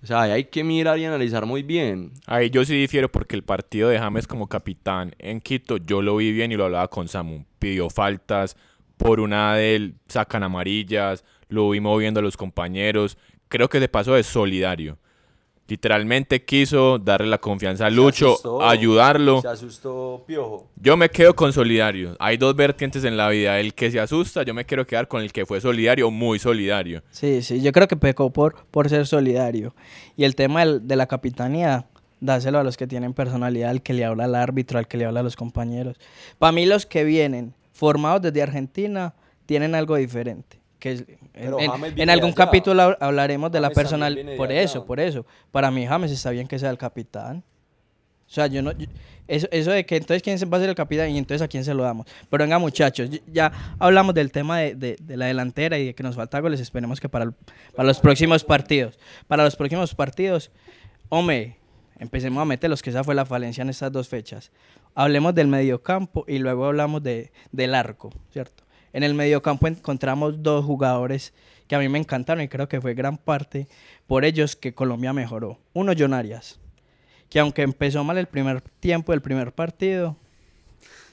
O 0.03 0.05
sea, 0.05 0.21
hay 0.21 0.43
que 0.43 0.63
mirar 0.63 0.99
y 0.99 1.05
analizar 1.05 1.47
muy 1.47 1.63
bien. 1.63 2.11
Ahí 2.27 2.51
yo 2.51 2.63
sí 2.63 2.75
difiero 2.75 3.11
porque 3.11 3.35
el 3.35 3.43
partido 3.43 3.89
de 3.89 3.97
James 3.97 4.27
como 4.27 4.45
capitán 4.45 5.15
en 5.17 5.41
Quito, 5.41 5.77
yo 5.77 6.03
lo 6.03 6.15
vi 6.17 6.31
bien 6.31 6.51
y 6.51 6.55
lo 6.55 6.65
hablaba 6.65 6.87
con 6.87 7.07
Samu. 7.07 7.45
Pidió 7.57 7.89
faltas, 7.89 8.55
por 8.97 9.19
una 9.19 9.55
de 9.55 9.75
él 9.75 9.95
sacan 10.07 10.43
amarillas, 10.43 11.25
lo 11.49 11.71
vi 11.71 11.79
moviendo 11.79 12.19
a 12.19 12.23
los 12.23 12.37
compañeros. 12.37 13.17
Creo 13.47 13.69
que 13.69 13.79
se 13.79 13.87
pasó 13.87 14.13
de 14.13 14.21
solidario. 14.21 14.99
Literalmente 15.67 16.43
quiso 16.45 16.99
darle 16.99 17.27
la 17.27 17.39
confianza 17.39 17.87
a 17.87 17.89
Se 17.89 17.95
Lucho, 17.95 18.27
asustó. 18.33 18.61
ayudarlo. 18.63 19.41
Se 19.41 19.47
asustó 19.47 20.23
Piojo. 20.27 20.67
Yo 20.79 20.95
me 20.95 21.09
quedo 21.09 21.35
con 21.35 21.51
solidario. 21.53 22.15
Hay 22.19 22.37
dos 22.37 22.55
vertientes 22.55 23.03
en 23.03 23.17
la 23.17 23.29
vida. 23.29 23.59
El 23.59 23.73
que 23.73 23.89
se 23.89 23.99
asusta, 23.99 24.43
yo 24.43 24.53
me 24.53 24.63
quiero 24.65 24.85
quedar 24.85 25.07
con 25.07 25.23
el 25.23 25.33
que 25.33 25.43
fue 25.45 25.59
solidario, 25.59 26.11
muy 26.11 26.37
solidario. 26.37 27.01
Sí, 27.09 27.41
sí, 27.41 27.61
yo 27.63 27.71
creo 27.71 27.87
que 27.87 27.95
pecó 27.97 28.29
por, 28.31 28.65
por 28.69 28.89
ser 28.89 29.07
solidario. 29.07 29.73
Y 30.15 30.23
el 30.25 30.35
tema 30.35 30.59
del- 30.63 30.87
de 30.87 30.95
la 30.95 31.07
capitanía, 31.07 31.87
dáselo 32.19 32.59
a 32.59 32.63
los 32.63 32.77
que 32.77 32.85
tienen 32.85 33.13
personalidad, 33.15 33.71
al 33.71 33.81
que 33.81 33.93
le 33.93 34.05
habla 34.05 34.25
al 34.25 34.35
árbitro, 34.35 34.77
al 34.77 34.87
que 34.87 34.97
le 34.97 35.05
habla 35.05 35.21
a 35.21 35.23
los 35.23 35.35
compañeros. 35.35 35.97
Para 36.37 36.51
mí 36.51 36.67
los 36.67 36.85
que 36.85 37.03
vienen 37.03 37.55
formados 37.71 38.21
desde 38.21 38.43
Argentina 38.43 39.15
tienen 39.47 39.73
algo 39.73 39.95
diferente. 39.95 40.59
Que 40.85 41.17
en, 41.33 41.99
en- 41.99 42.09
algún 42.11 42.29
allá. 42.29 42.35
capítulo 42.35 42.81
hab- 42.83 42.97
hablaremos 42.99 43.51
de 43.51 43.59
la 43.59 43.71
James 43.73 44.15
de 44.15 44.35
Por 44.37 44.49
allá. 44.51 44.61
eso, 44.61 44.85
por 44.85 44.99
eso. 44.99 45.25
Para 45.51 45.71
mí 45.71 45.87
James 45.87 46.11
está 46.11 46.29
bien 46.29 46.47
que 46.47 46.59
sea 46.59 46.69
el 46.69 46.77
capitán. 46.77 47.43
O 48.27 48.29
sea, 48.29 48.45
yo 48.47 48.61
no... 48.61 48.71
yo- 48.73 48.85
eso, 49.27 49.47
eso 49.49 49.71
de 49.71 49.83
que 49.87 49.95
entonces 49.97 50.21
quién 50.21 50.37
se 50.37 50.45
va 50.45 50.57
a 50.57 50.59
ser 50.59 50.69
el 50.69 50.75
capitán 50.75 51.09
y 51.09 51.17
entonces 51.17 51.41
a 51.41 51.47
quién 51.47 51.63
se 51.65 51.73
lo 51.73 51.81
damos. 51.81 52.05
Pero 52.29 52.43
venga 52.43 52.59
muchachos, 52.59 53.09
ya 53.25 53.51
hablamos 53.79 54.13
del 54.13 54.31
tema 54.31 54.59
de, 54.59 54.75
de- 54.75 54.97
de 55.01 55.17
la 55.17 55.25
delantera 55.25 55.79
y 55.79 55.87
de 55.87 55.95
que 55.95 56.03
nos 56.03 56.15
falta 56.15 56.39
goles. 56.39 56.59
Esperemos 56.59 56.99
que 56.99 57.09
para, 57.09 57.25
el- 57.25 57.33
para 57.75 57.87
los 57.87 57.99
próximos 57.99 58.43
partidos, 58.43 58.99
para 59.27 59.43
los 59.43 59.55
próximos 59.55 59.95
partidos, 59.95 60.51
hombre, 61.09 61.57
empecemos 61.97 62.39
a 62.41 62.45
meter 62.45 62.69
los 62.69 62.83
que 62.83 62.91
esa 62.91 63.03
fue 63.03 63.15
la 63.15 63.25
falencia 63.25 63.63
en 63.63 63.69
estas 63.69 63.91
dos 63.91 64.07
fechas. 64.07 64.51
Hablemos 64.93 65.33
del 65.33 65.47
mediocampo 65.47 66.25
y 66.27 66.37
luego 66.37 66.65
hablamos 66.67 67.01
de, 67.01 67.31
del 67.51 67.73
arco, 67.73 68.11
¿cierto? 68.31 68.64
En 68.95 69.03
el 69.03 69.13
mediocampo 69.13 69.67
encontramos 69.67 70.41
dos 70.41 70.63
jugadores 70.63 71.33
que 71.67 71.75
a 71.75 71.79
mí 71.79 71.89
me 71.89 71.99
encantaron 71.99 72.41
y 72.41 72.47
creo 72.47 72.69
que 72.69 72.79
fue 72.79 72.93
gran 72.93 73.17
parte 73.17 73.67
por 74.07 74.23
ellos 74.23 74.55
que 74.55 74.73
Colombia 74.73 75.11
mejoró. 75.11 75.57
Uno, 75.73 75.91
John 75.99 76.13
Arias, 76.13 76.61
que 77.29 77.41
aunque 77.41 77.63
empezó 77.63 78.05
mal 78.05 78.17
el 78.17 78.27
primer 78.27 78.61
tiempo 78.79 79.11
del 79.11 79.21
primer 79.21 79.51
partido, 79.51 80.15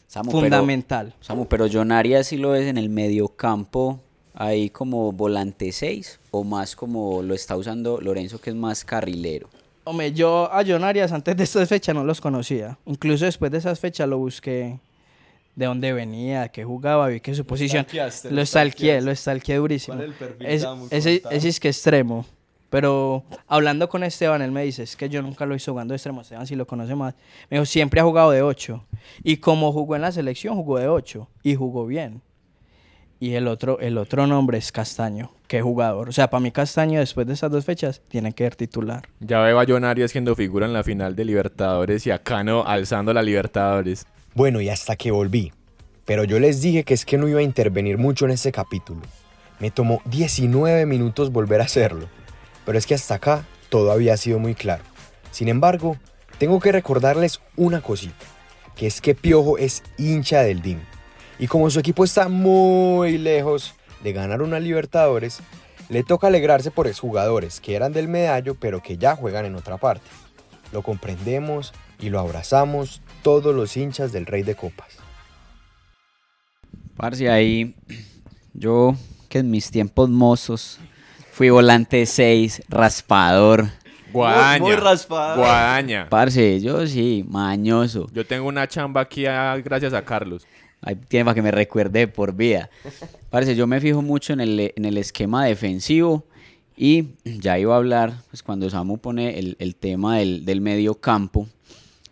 Samu, 0.06 0.30
pero- 0.30 0.42
fundamental. 0.42 1.12
Samu, 1.20 1.46
pero 1.48 1.66
John 1.72 1.90
Arias 1.90 2.28
sí 2.28 2.36
lo 2.36 2.50
ves 2.50 2.68
en 2.68 2.78
el 2.78 2.88
mediocampo, 2.88 3.98
ahí 4.32 4.70
como 4.70 5.10
volante 5.10 5.72
6, 5.72 6.20
o 6.30 6.44
más 6.44 6.76
como 6.76 7.20
lo 7.20 7.34
está 7.34 7.56
usando 7.56 8.00
Lorenzo, 8.00 8.40
que 8.40 8.50
es 8.50 8.56
más 8.56 8.84
carrilero. 8.84 9.48
Hombre, 9.82 10.12
yo 10.12 10.48
a 10.52 10.62
John 10.64 10.84
Arias 10.84 11.10
antes 11.10 11.36
de 11.36 11.42
estas 11.42 11.68
fechas 11.68 11.96
no 11.96 12.04
los 12.04 12.20
conocía. 12.20 12.78
Incluso 12.86 13.24
después 13.24 13.50
de 13.50 13.58
esas 13.58 13.80
fechas 13.80 14.08
lo 14.08 14.18
busqué 14.18 14.78
de 15.54 15.66
dónde 15.66 15.92
venía, 15.92 16.48
qué 16.48 16.64
jugaba, 16.64 17.08
vi 17.08 17.20
que 17.20 17.34
su 17.34 17.44
posición. 17.44 17.86
Lo 18.30 18.44
stalkeaste. 18.46 19.00
lo 19.02 19.14
stalkeé 19.14 19.56
durísimo. 19.56 19.96
¿Cuál 19.96 20.08
es 20.10 20.20
el 20.20 20.28
perfil 20.28 20.46
Es- 20.46 20.66
ese, 21.30 21.48
es 21.48 21.60
que 21.60 21.68
extremo. 21.68 22.24
Pero 22.70 23.22
hablando 23.48 23.86
con 23.90 24.02
Esteban, 24.02 24.40
él 24.40 24.50
me 24.50 24.64
dice, 24.64 24.82
es 24.84 24.96
que 24.96 25.10
yo 25.10 25.20
nunca 25.20 25.44
lo 25.44 25.54
hice 25.54 25.70
jugando 25.70 25.92
de 25.92 25.96
extremo. 25.96 26.22
Esteban 26.22 26.46
sí 26.46 26.54
lo 26.56 26.66
conoce 26.66 26.94
más. 26.94 27.14
Me 27.50 27.58
dijo, 27.58 27.66
siempre 27.66 28.00
ha 28.00 28.04
jugado 28.04 28.30
de 28.30 28.40
8. 28.40 28.82
Y 29.22 29.36
como 29.36 29.72
jugó 29.72 29.94
en 29.94 30.00
la 30.02 30.10
selección, 30.10 30.54
jugó 30.56 30.78
de 30.78 30.88
8. 30.88 31.28
Y 31.42 31.54
jugó 31.54 31.84
bien. 31.86 32.22
Y 33.20 33.34
el 33.34 33.46
otro, 33.46 33.78
el 33.78 33.98
otro 33.98 34.26
nombre 34.26 34.56
es 34.58 34.72
Castaño. 34.72 35.30
Qué 35.48 35.60
jugador. 35.60 36.08
O 36.08 36.12
sea, 36.12 36.30
para 36.30 36.40
mí 36.40 36.50
Castaño, 36.50 36.98
después 36.98 37.26
de 37.26 37.34
esas 37.34 37.50
dos 37.52 37.64
fechas, 37.64 38.00
tiene 38.08 38.32
que 38.32 38.42
ser 38.44 38.56
titular. 38.56 39.02
Ya 39.20 39.40
veo 39.40 39.60
a 39.60 39.64
John 39.68 39.84
Arias 39.84 40.10
siendo 40.10 40.34
figura 40.34 40.64
en 40.66 40.72
la 40.72 40.82
final 40.82 41.14
de 41.14 41.26
Libertadores 41.26 42.06
y 42.06 42.10
a 42.10 42.18
Cano 42.20 42.64
alzando 42.66 43.12
la 43.12 43.22
Libertadores. 43.22 44.06
Bueno, 44.34 44.62
y 44.62 44.70
hasta 44.70 44.96
que 44.96 45.10
volví. 45.10 45.52
Pero 46.06 46.24
yo 46.24 46.40
les 46.40 46.62
dije 46.62 46.84
que 46.84 46.94
es 46.94 47.04
que 47.04 47.18
no 47.18 47.28
iba 47.28 47.40
a 47.40 47.44
intervenir 47.44 47.98
mucho 47.98 48.24
en 48.24 48.30
este 48.30 48.50
capítulo. 48.50 49.02
Me 49.60 49.70
tomó 49.70 50.00
19 50.06 50.86
minutos 50.86 51.30
volver 51.30 51.60
a 51.60 51.64
hacerlo. 51.64 52.08
Pero 52.64 52.78
es 52.78 52.86
que 52.86 52.94
hasta 52.94 53.16
acá 53.16 53.44
todo 53.68 53.92
había 53.92 54.16
sido 54.16 54.38
muy 54.38 54.54
claro. 54.54 54.82
Sin 55.30 55.48
embargo, 55.48 55.98
tengo 56.38 56.60
que 56.60 56.72
recordarles 56.72 57.40
una 57.56 57.82
cosita. 57.82 58.24
Que 58.74 58.86
es 58.86 59.02
que 59.02 59.14
Piojo 59.14 59.58
es 59.58 59.82
hincha 59.98 60.42
del 60.42 60.62
DIM. 60.62 60.80
Y 61.38 61.46
como 61.46 61.68
su 61.68 61.78
equipo 61.80 62.02
está 62.02 62.28
muy 62.28 63.18
lejos 63.18 63.74
de 64.02 64.14
ganar 64.14 64.40
una 64.40 64.60
Libertadores, 64.60 65.40
le 65.90 66.02
toca 66.04 66.28
alegrarse 66.28 66.70
por 66.70 66.86
exjugadores 66.86 67.60
que 67.60 67.74
eran 67.74 67.92
del 67.92 68.08
medallo 68.08 68.54
pero 68.54 68.82
que 68.82 68.96
ya 68.96 69.14
juegan 69.14 69.44
en 69.44 69.56
otra 69.56 69.76
parte. 69.76 70.08
Lo 70.72 70.82
comprendemos 70.82 71.74
y 72.00 72.08
lo 72.08 72.18
abrazamos 72.18 73.02
todos 73.22 73.54
los 73.54 73.76
hinchas 73.76 74.12
del 74.12 74.26
Rey 74.26 74.42
de 74.42 74.54
Copas. 74.54 74.98
Parce, 76.96 77.30
ahí 77.30 77.74
yo 78.52 78.94
que 79.28 79.38
en 79.38 79.50
mis 79.50 79.70
tiempos 79.70 80.10
mozos 80.10 80.78
fui 81.32 81.50
volante 81.50 82.04
6, 82.04 82.62
raspador. 82.68 83.68
Guadaña. 84.12 84.62
muy 84.62 84.74
raspado. 84.74 85.38
Guadaña. 85.38 86.08
Parce, 86.10 86.60
yo 86.60 86.86
sí, 86.86 87.24
mañoso. 87.26 88.08
Yo 88.12 88.26
tengo 88.26 88.46
una 88.46 88.68
chamba 88.68 89.00
aquí 89.00 89.22
gracias 89.22 89.94
a 89.94 90.04
Carlos. 90.04 90.46
Ahí 90.82 90.96
tiene 90.96 91.24
para 91.24 91.34
que 91.34 91.42
me 91.42 91.50
recuerde 91.50 92.00
de 92.00 92.08
por 92.08 92.34
vida. 92.34 92.68
Parce, 93.30 93.54
yo 93.56 93.66
me 93.66 93.80
fijo 93.80 94.02
mucho 94.02 94.32
en 94.34 94.40
el, 94.40 94.72
en 94.76 94.84
el 94.84 94.98
esquema 94.98 95.46
defensivo 95.46 96.24
y 96.76 97.14
ya 97.24 97.58
iba 97.58 97.74
a 97.74 97.78
hablar, 97.78 98.12
pues 98.30 98.42
cuando 98.42 98.68
Samu 98.68 98.98
pone 98.98 99.38
el, 99.38 99.56
el 99.58 99.76
tema 99.76 100.18
del, 100.18 100.44
del 100.44 100.60
medio 100.60 100.94
campo 100.96 101.48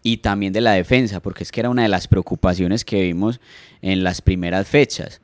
y 0.02 0.18
también 0.18 0.52
de 0.52 0.60
la 0.60 0.72
defensa, 0.72 1.20
porque 1.20 1.42
es 1.42 1.52
que 1.52 1.60
era 1.60 1.70
una 1.70 1.82
de 1.82 1.88
las 1.88 2.08
preocupaciones 2.08 2.84
que 2.84 3.02
vimos 3.02 3.40
en 3.82 4.02
las 4.02 4.22
primeras 4.22 4.66
fechas. 4.66 5.20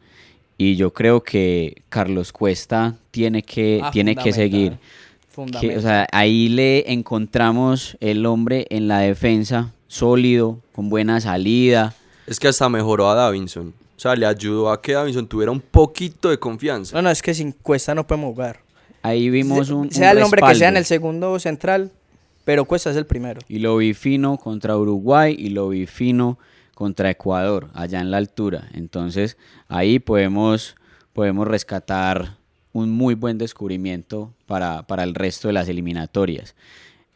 Y 0.58 0.76
yo 0.76 0.92
creo 0.92 1.22
que 1.22 1.82
Carlos 1.88 2.32
Cuesta 2.32 2.96
tiene 3.10 3.42
que, 3.42 3.80
Ah, 3.82 3.90
tiene 3.90 4.16
que 4.16 4.32
seguir. 4.32 4.78
Que, 5.60 5.76
o 5.76 5.80
sea, 5.82 6.06
ahí 6.12 6.48
le 6.48 6.90
encontramos 6.90 7.98
el 8.00 8.24
hombre 8.24 8.66
en 8.70 8.88
la 8.88 9.00
defensa, 9.00 9.72
sólido, 9.86 10.60
con 10.72 10.88
buena 10.88 11.20
salida. 11.20 11.94
Es 12.26 12.40
que 12.40 12.48
hasta 12.48 12.70
mejoró 12.70 13.10
a 13.10 13.14
Davinson. 13.14 13.74
O 13.96 14.00
sea, 14.00 14.16
le 14.16 14.24
ayudó 14.24 14.70
a 14.70 14.80
que 14.80 14.92
Davinson 14.92 15.26
tuviera 15.26 15.52
un 15.52 15.60
poquito 15.60 16.30
de 16.30 16.38
confianza. 16.38 16.96
no, 16.96 17.02
no, 17.02 17.10
es 17.10 17.20
que 17.20 17.34
sin 17.34 17.52
Cuesta 17.52 17.94
no 17.94 18.06
podemos 18.06 18.30
jugar. 18.30 18.60
Ahí 19.02 19.28
vimos 19.30 19.70
un, 19.70 19.82
un 19.82 19.90
sea 19.90 20.12
el 20.12 20.20
nombre 20.20 20.42
que 20.42 20.54
sea 20.54 20.68
en 20.68 20.76
el 20.78 20.84
segundo 20.84 21.38
central, 21.38 21.92
pero 22.46 22.64
Cuesta 22.64 22.90
es 22.90 22.96
el 22.96 23.06
primero. 23.06 23.40
Y 23.48 23.58
lo 23.58 23.76
vi 23.76 23.92
fino 23.92 24.38
contra 24.38 24.78
Uruguay 24.78 25.34
y 25.36 25.48
lo 25.48 25.68
vi 25.70 25.86
fino 25.86 26.38
contra 26.76 27.10
Ecuador, 27.10 27.70
allá 27.74 28.00
en 28.00 28.12
la 28.12 28.18
altura. 28.18 28.68
Entonces, 28.72 29.36
ahí 29.66 29.98
podemos, 29.98 30.76
podemos 31.12 31.48
rescatar 31.48 32.36
un 32.72 32.92
muy 32.92 33.16
buen 33.16 33.36
descubrimiento 33.36 34.32
para, 34.46 34.86
para 34.86 35.02
el 35.02 35.16
resto 35.16 35.48
de 35.48 35.54
las 35.54 35.68
eliminatorias. 35.68 36.54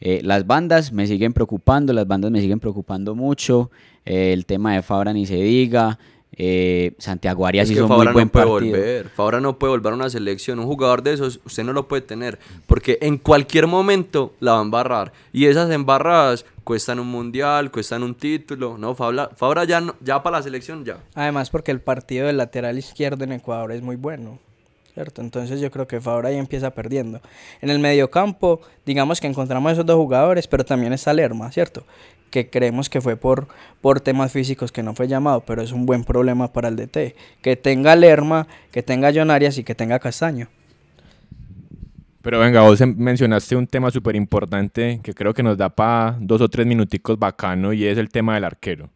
Eh, 0.01 0.21
las 0.25 0.49
bandas 0.49 0.93
me 0.93 1.07
siguen 1.07 1.33
preocupando, 1.33 1.93
las 1.93 2.09
bandas 2.09 2.33
me 2.33 2.41
siguen 2.41 2.59
preocupando 2.59 3.15
mucho. 3.15 3.71
Eh, 4.05 4.33
el 4.33 4.47
tema 4.47 4.75
de 4.75 4.83
Fabra 4.83 5.13
ni 5.13 5.27
se 5.27 5.37
diga. 5.37 6.01
Eh, 6.37 6.93
Santiago 6.99 7.47
Arias 7.47 7.65
Es 7.65 7.71
que 7.71 7.75
hizo 7.81 7.89
Fabra 7.89 8.13
muy 8.13 8.13
buen 8.15 8.27
no 8.29 8.33
puede 8.33 8.47
partido. 8.47 8.73
volver. 8.77 9.09
Fabra 9.11 9.41
no 9.41 9.59
puede 9.59 9.73
volver 9.73 9.93
a 9.93 9.97
una 9.97 10.09
selección. 10.11 10.59
Un 10.59 10.67
jugador 10.67 11.03
de 11.03 11.13
esos, 11.13 11.41
usted 11.45 11.65
no 11.65 11.73
lo 11.73 11.89
puede 11.89 12.03
tener. 12.03 12.39
Porque 12.67 12.99
en 13.03 13.19
cualquier 13.19 13.67
momento 13.67 14.33
la 14.41 14.53
va 14.53 14.59
a 14.61 14.63
embarrar. 14.63 15.13
Y 15.33 15.47
esas 15.47 15.71
embarradas 15.71 16.47
cuestan 16.65 17.01
un 17.01 17.09
mundial, 17.09 17.71
cuestan 17.71 18.03
un 18.03 18.15
título. 18.15 18.79
No, 18.79 18.95
Fabra, 18.95 19.31
Fabra 19.37 19.65
ya, 19.65 19.81
no- 19.81 19.97
ya 20.01 20.23
para 20.23 20.39
la 20.39 20.43
selección, 20.43 20.85
ya. 20.85 20.99
Además, 21.15 21.51
porque 21.51 21.73
el 21.73 21.81
partido 21.81 22.27
del 22.29 22.37
lateral 22.37 22.79
izquierdo 22.79 23.25
en 23.25 23.33
Ecuador 23.33 23.73
es 23.73 23.83
muy 23.83 23.97
bueno. 23.97 24.39
¿Cierto? 24.95 25.23
Entonces 25.23 25.61
yo 25.61 25.71
creo 25.71 25.87
que 25.87 26.01
Fabra 26.01 26.31
ahí 26.31 26.37
empieza 26.37 26.71
perdiendo. 26.71 27.21
En 27.61 27.71
el 27.71 27.79
mediocampo, 27.79 28.61
digamos 28.85 29.21
que 29.21 29.29
encontramos 29.29 29.73
esos 29.73 29.87
dos 29.87 29.97
jugadores, 29.97 30.49
pero 30.49 30.65
también 30.65 30.93
está 30.93 31.13
Lerma, 31.13 31.51
¿cierto? 31.53 31.85
Que 32.31 32.49
creemos 32.49 32.89
que 32.89 33.01
fue 33.01 33.17
por, 33.17 33.49
por 33.81 34.01
temas 34.01 34.33
físicos 34.33 34.71
que 34.73 34.83
no 34.83 34.95
fue 34.95 35.09
llamado, 35.09 35.41
pero 35.45 35.63
es 35.63 35.73
un 35.73 35.85
buen 35.87 36.05
problema 36.05 36.53
para 36.53 36.69
el 36.69 36.77
DT. 36.77 37.15
Que 37.43 37.57
tenga 37.57 37.97
Lerma, 37.97 38.47
que 38.71 38.83
tenga 38.83 39.11
John 39.15 39.31
Arias 39.31 39.59
y 39.59 39.65
que 39.65 39.75
tenga 39.75 39.99
Castaño. 39.99 40.49
Pero 42.23 42.39
venga, 42.39 42.61
vos 42.63 42.81
em- 42.81 42.95
mencionaste 42.99 43.57
un 43.57 43.67
tema 43.67 43.91
súper 43.91 44.15
importante 44.15 45.01
que 45.03 45.15
creo 45.15 45.33
que 45.33 45.43
nos 45.43 45.57
da 45.57 45.71
para 45.71 46.17
dos 46.21 46.41
o 46.43 46.49
tres 46.49 46.67
minuticos 46.67 47.19
bacano 47.19 47.73
y 47.73 47.87
es 47.87 47.97
el 47.97 48.11
tema 48.11 48.35
del 48.35 48.45
arquero. 48.45 48.91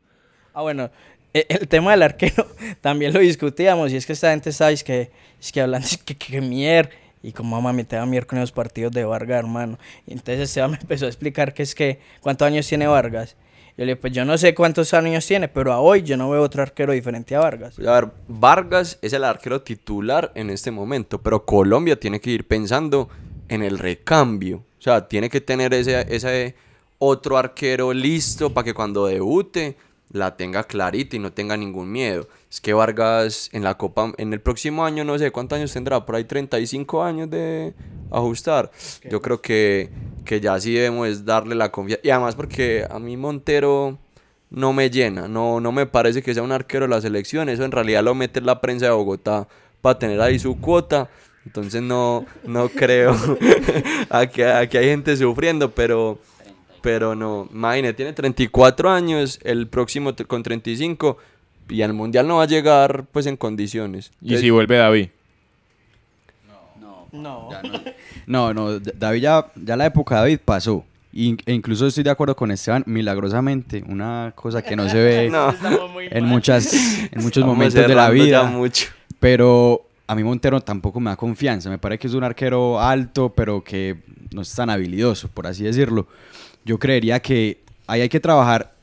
Ah, 0.53 0.63
bueno, 0.63 0.91
e- 1.33 1.47
el 1.49 1.67
tema 1.67 1.93
del 1.93 2.03
arquero 2.03 2.47
también 2.83 3.13
lo 3.15 3.21
discutíamos 3.21 3.93
y 3.93 3.97
es 3.97 4.05
que 4.07 4.13
esta 4.13 4.31
gente 4.31 4.53
sabes 4.53 4.85
que 4.85 5.11
es 5.41 5.53
que 5.53 5.61
hablan 5.63 5.83
que, 6.05 6.17
que, 6.17 6.33
que 6.33 6.41
mier 6.41 6.91
y 7.25 7.33
como 7.33 7.61
mami 7.61 7.85
te 7.85 7.97
da 7.97 8.05
mier 8.05 8.27
con 8.27 8.39
esos 8.39 8.53
partidos 8.53 8.93
de 8.93 9.05
Vargas, 9.05 9.39
hermano. 9.39 9.79
Y 10.07 10.13
entonces 10.13 10.41
Esteban 10.41 10.73
me 10.73 10.77
empezó 10.81 11.07
a 11.07 11.09
explicar 11.09 11.55
que 11.55 11.63
es 11.63 11.75
que 11.75 11.99
cuántos 12.21 12.47
años 12.47 12.69
tiene 12.69 12.87
Vargas. 12.87 13.37
Yo 13.77 13.85
le 13.85 13.93
dije, 13.93 13.97
pues 13.97 14.13
yo 14.13 14.25
no 14.25 14.37
sé 14.37 14.55
cuántos 14.55 14.93
años 14.95 15.27
tiene, 15.27 15.49
pero 15.49 15.73
a 15.73 15.81
hoy 15.81 16.03
yo 16.03 16.17
no 16.17 16.31
veo 16.31 16.43
otro 16.43 16.63
arquero 16.63 16.93
diferente 16.93 17.35
a 17.35 17.41
Vargas. 17.41 17.79
A 17.79 17.93
ver, 17.93 18.11
Vargas 18.29 18.99
es 19.01 19.15
el 19.15 19.25
arquero 19.25 19.63
titular 19.63 20.31
en 20.35 20.51
este 20.51 20.71
momento, 20.71 21.21
pero 21.23 21.45
Colombia 21.45 21.99
tiene 21.99 22.21
que 22.21 22.31
ir 22.31 22.47
pensando 22.47 23.09
en 23.49 23.63
el 23.63 23.79
recambio. 23.79 24.59
O 24.79 24.83
sea, 24.83 25.09
tiene 25.09 25.31
que 25.31 25.41
tener 25.41 25.73
ese, 25.73 26.07
ese 26.15 26.55
otro 26.99 27.39
arquero 27.39 27.93
listo 27.95 28.53
para 28.53 28.67
que 28.67 28.75
cuando 28.75 29.07
debute 29.07 29.77
la 30.11 30.37
tenga 30.37 30.65
clarita 30.65 31.17
y 31.17 31.19
no 31.19 31.33
tenga 31.33 31.57
ningún 31.57 31.91
miedo. 31.91 32.29
Es 32.51 32.61
que 32.61 32.73
Vargas 32.73 33.51
en 33.53 33.65
la 33.65 33.77
Copa, 33.77 34.13
en 34.17 34.33
el 34.33 34.41
próximo 34.41 34.85
año, 34.85 35.05
no 35.05 35.19
sé 35.19 35.31
cuántos 35.31 35.57
años 35.57 35.73
tendrá, 35.73 36.05
por 36.07 36.15
ahí 36.17 36.25
35 36.25 37.03
años 37.03 37.31
de 37.31 37.75
ajustar. 38.11 38.71
Yo 39.11 39.21
creo 39.21 39.41
que, 39.41 39.91
que 40.25 40.41
ya 40.41 40.59
sí 40.61 40.73
debemos 40.75 41.25
darle 41.25 41.55
la 41.55 41.71
confianza. 41.71 42.07
Y 42.07 42.11
además 42.11 42.35
porque 42.35 42.87
a 42.89 42.99
mí 42.99 43.17
Montero 43.17 43.99
no 44.55 44.73
me 44.73 44.89
llena, 44.89 45.27
no, 45.27 45.61
no 45.61 45.73
me 45.73 45.87
parece 45.87 46.23
que 46.23 46.33
sea 46.33 46.43
un 46.43 46.53
arquero 46.53 46.85
de 46.85 46.91
la 46.91 47.01
selección, 47.01 47.49
eso 47.49 47.65
en 47.65 47.73
realidad 47.73 48.05
lo 48.05 48.15
mete 48.15 48.41
la 48.41 48.61
prensa 48.61 48.87
de 48.87 48.93
Bogotá 48.93 49.49
para 49.81 49.99
tener 49.99 50.21
ahí 50.21 50.39
su 50.39 50.61
cuota, 50.61 51.11
entonces 51.45 51.83
no, 51.83 52.25
no 52.45 52.69
creo, 52.69 53.17
aquí, 54.11 54.43
aquí 54.43 54.77
hay 54.77 54.87
gente 54.87 55.17
sufriendo, 55.17 55.73
pero, 55.73 56.19
pero 56.85 57.15
no, 57.15 57.49
imagínate, 57.51 57.95
tiene 57.95 58.13
34 58.13 58.91
años, 58.91 59.41
el 59.43 59.67
próximo 59.69 60.13
con 60.29 60.43
35, 60.43 61.17
y 61.71 61.81
al 61.81 61.95
Mundial 61.95 62.29
no 62.29 62.37
va 62.37 62.43
a 62.43 62.47
llegar 62.47 63.07
pues 63.11 63.25
en 63.25 63.39
condiciones. 63.39 64.13
Y 64.21 64.37
si 64.37 64.51
vuelve 64.51 64.77
David. 64.77 65.09
No. 67.13 67.49
No, 68.27 68.53
no, 68.55 68.79
D- 68.81 68.93
David 68.97 69.21
ya, 69.23 69.47
ya 69.55 69.77
la 69.77 69.87
época 69.87 70.17
de 70.17 70.21
David 70.23 70.39
pasó. 70.45 70.85
In- 71.13 71.39
e 71.47 71.53
incluso 71.53 71.87
estoy 71.87 72.03
de 72.05 72.11
acuerdo 72.11 72.35
con 72.35 72.51
Esteban, 72.51 72.83
milagrosamente, 72.87 73.85
una 73.89 74.33
cosa 74.35 74.63
que 74.63 74.75
no 74.77 74.89
se 74.89 74.99
ve 75.03 75.31
No. 75.33 75.55
en, 75.99 76.25
muchas, 76.25 76.73
en 76.75 77.09
muchos 77.23 77.39
Estamos 77.39 77.57
momentos 77.57 77.87
de 77.89 77.95
la 77.95 78.11
vida. 78.11 78.43
mucho. 78.45 78.89
Pero 79.21 79.87
a 80.07 80.15
mí 80.15 80.23
Montero 80.25 80.61
tampoco 80.61 80.99
me 81.01 81.11
da 81.11 81.17
confianza. 81.17 81.71
Me 81.71 81.79
parece 81.79 82.01
que 82.01 82.07
es 82.09 82.15
un 82.15 82.25
arquero 82.25 82.81
alto, 82.81 83.33
pero 83.35 83.63
que 83.65 83.97
no 84.35 84.43
es 84.43 84.53
tan 84.55 84.69
habilidoso, 84.69 85.29
por 85.29 85.47
así 85.47 85.63
decirlo. 85.65 86.09
Yo 86.65 86.79
creería 86.79 87.21
que 87.21 87.63
ahí 87.87 88.01
hay 88.01 88.09
que 88.09 88.21
trabajar. 88.21 88.75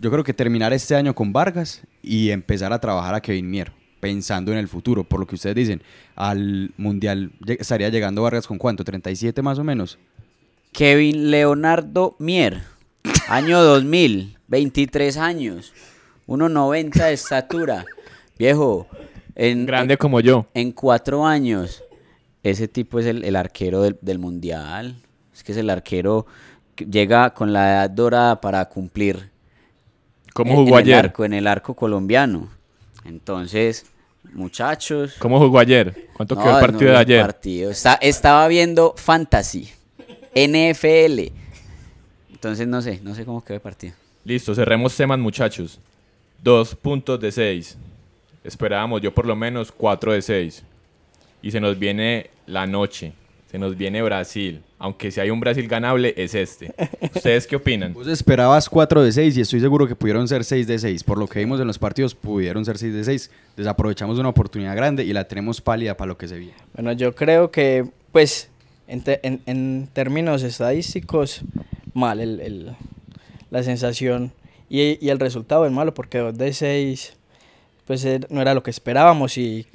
Yo 0.00 0.10
creo 0.10 0.24
que 0.24 0.32
terminar 0.32 0.72
este 0.72 0.94
año 0.94 1.14
con 1.14 1.32
Vargas 1.32 1.82
y 2.02 2.30
empezar 2.30 2.72
a 2.72 2.80
trabajar 2.80 3.14
a 3.14 3.20
Kevin 3.20 3.50
Mier, 3.50 3.72
pensando 4.00 4.52
en 4.52 4.58
el 4.58 4.68
futuro. 4.68 5.04
Por 5.04 5.20
lo 5.20 5.26
que 5.26 5.34
ustedes 5.34 5.56
dicen, 5.56 5.82
al 6.14 6.72
Mundial 6.76 7.32
estaría 7.46 7.88
llegando 7.88 8.22
Vargas 8.22 8.46
con 8.46 8.58
cuánto, 8.58 8.84
37 8.84 9.42
más 9.42 9.58
o 9.58 9.64
menos. 9.64 9.98
Kevin 10.72 11.30
Leonardo 11.30 12.16
Mier, 12.18 12.62
año 13.28 13.62
2000, 13.62 14.38
23 14.48 15.16
años, 15.18 15.72
1,90 16.26 17.04
de 17.04 17.12
estatura. 17.12 17.84
Viejo, 18.38 18.88
en, 19.34 19.66
Grande 19.66 19.98
como 19.98 20.20
yo. 20.20 20.46
en 20.54 20.72
cuatro 20.72 21.26
años, 21.26 21.82
ese 22.42 22.68
tipo 22.68 22.98
es 22.98 23.06
el, 23.06 23.24
el 23.24 23.36
arquero 23.36 23.82
del, 23.82 23.98
del 24.00 24.18
mundial. 24.18 24.96
Es 25.34 25.42
que 25.42 25.52
es 25.52 25.58
el 25.58 25.70
arquero 25.70 26.26
que 26.26 26.51
llega 26.76 27.32
con 27.34 27.52
la 27.52 27.70
edad 27.72 27.90
dorada 27.90 28.40
para 28.40 28.64
cumplir. 28.68 29.30
¿Cómo 30.34 30.54
jugó 30.56 30.78
en 30.78 30.86
el 30.86 30.92
ayer? 30.94 31.04
arco, 31.04 31.24
en 31.24 31.32
el 31.34 31.46
arco 31.46 31.74
colombiano. 31.74 32.48
Entonces, 33.04 33.86
muchachos. 34.32 35.14
¿Cómo 35.18 35.38
jugó 35.38 35.58
ayer? 35.58 36.08
¿Cuánto 36.14 36.36
quedó 36.36 36.54
el 36.58 36.60
partido 36.64 36.90
no, 36.92 36.98
de 36.98 36.98
ayer? 36.98 37.20
partido. 37.22 37.70
Está- 37.70 37.98
estaba 38.00 38.48
viendo 38.48 38.94
Fantasy, 38.96 39.70
NFL. 40.34 41.32
Entonces 42.32 42.66
no 42.66 42.82
sé, 42.82 43.00
no 43.02 43.14
sé 43.14 43.24
cómo 43.24 43.44
quedó 43.44 43.56
el 43.56 43.60
partido. 43.60 43.94
Listo, 44.24 44.54
cerremos 44.54 44.96
temas, 44.96 45.18
muchachos. 45.18 45.78
Dos 46.42 46.74
puntos 46.74 47.20
de 47.20 47.30
seis. 47.30 47.76
Esperábamos 48.42 49.00
yo 49.00 49.12
por 49.14 49.26
lo 49.26 49.36
menos 49.36 49.70
cuatro 49.70 50.12
de 50.12 50.22
seis. 50.22 50.62
Y 51.42 51.50
se 51.50 51.60
nos 51.60 51.78
viene 51.78 52.30
la 52.46 52.66
noche. 52.66 53.12
Se 53.52 53.58
nos 53.58 53.76
viene 53.76 54.02
Brasil. 54.02 54.62
Aunque 54.78 55.10
si 55.10 55.20
hay 55.20 55.28
un 55.30 55.38
Brasil 55.38 55.68
ganable, 55.68 56.14
es 56.16 56.34
este. 56.34 56.72
¿Ustedes 57.14 57.46
qué 57.46 57.56
opinan? 57.56 57.92
Vos 57.92 58.08
esperabas 58.08 58.68
4 58.68 59.02
de 59.02 59.12
6 59.12 59.36
y 59.36 59.40
estoy 59.42 59.60
seguro 59.60 59.86
que 59.86 59.94
pudieron 59.94 60.26
ser 60.26 60.42
6 60.42 60.66
de 60.66 60.78
6. 60.78 61.04
Por 61.04 61.18
lo 61.18 61.26
que 61.28 61.38
vimos 61.38 61.60
en 61.60 61.66
los 61.66 61.78
partidos, 61.78 62.14
pudieron 62.14 62.64
ser 62.64 62.78
6 62.78 62.94
de 62.94 63.04
6. 63.04 63.30
Desaprovechamos 63.58 64.18
una 64.18 64.30
oportunidad 64.30 64.74
grande 64.74 65.04
y 65.04 65.12
la 65.12 65.28
tenemos 65.28 65.60
pálida 65.60 65.96
para 65.98 66.08
lo 66.08 66.16
que 66.18 66.26
se 66.28 66.38
viene. 66.38 66.54
Bueno, 66.74 66.92
yo 66.92 67.14
creo 67.14 67.50
que, 67.50 67.84
pues, 68.10 68.48
en, 68.88 69.02
te- 69.02 69.20
en- 69.22 69.42
en 69.46 69.88
términos 69.92 70.42
estadísticos, 70.42 71.42
mal 71.92 72.20
el, 72.20 72.40
el- 72.40 72.72
la 73.50 73.62
sensación 73.62 74.32
y, 74.70 74.96
y 75.04 75.10
el 75.10 75.20
resultado 75.20 75.66
es 75.66 75.72
malo 75.72 75.92
porque 75.92 76.16
2 76.18 76.38
de 76.38 76.52
6, 76.54 77.12
pues 77.86 78.04
eh, 78.04 78.20
no 78.28 78.40
era 78.40 78.54
lo 78.54 78.62
que 78.62 78.70
esperábamos 78.70 79.36
y 79.38 79.66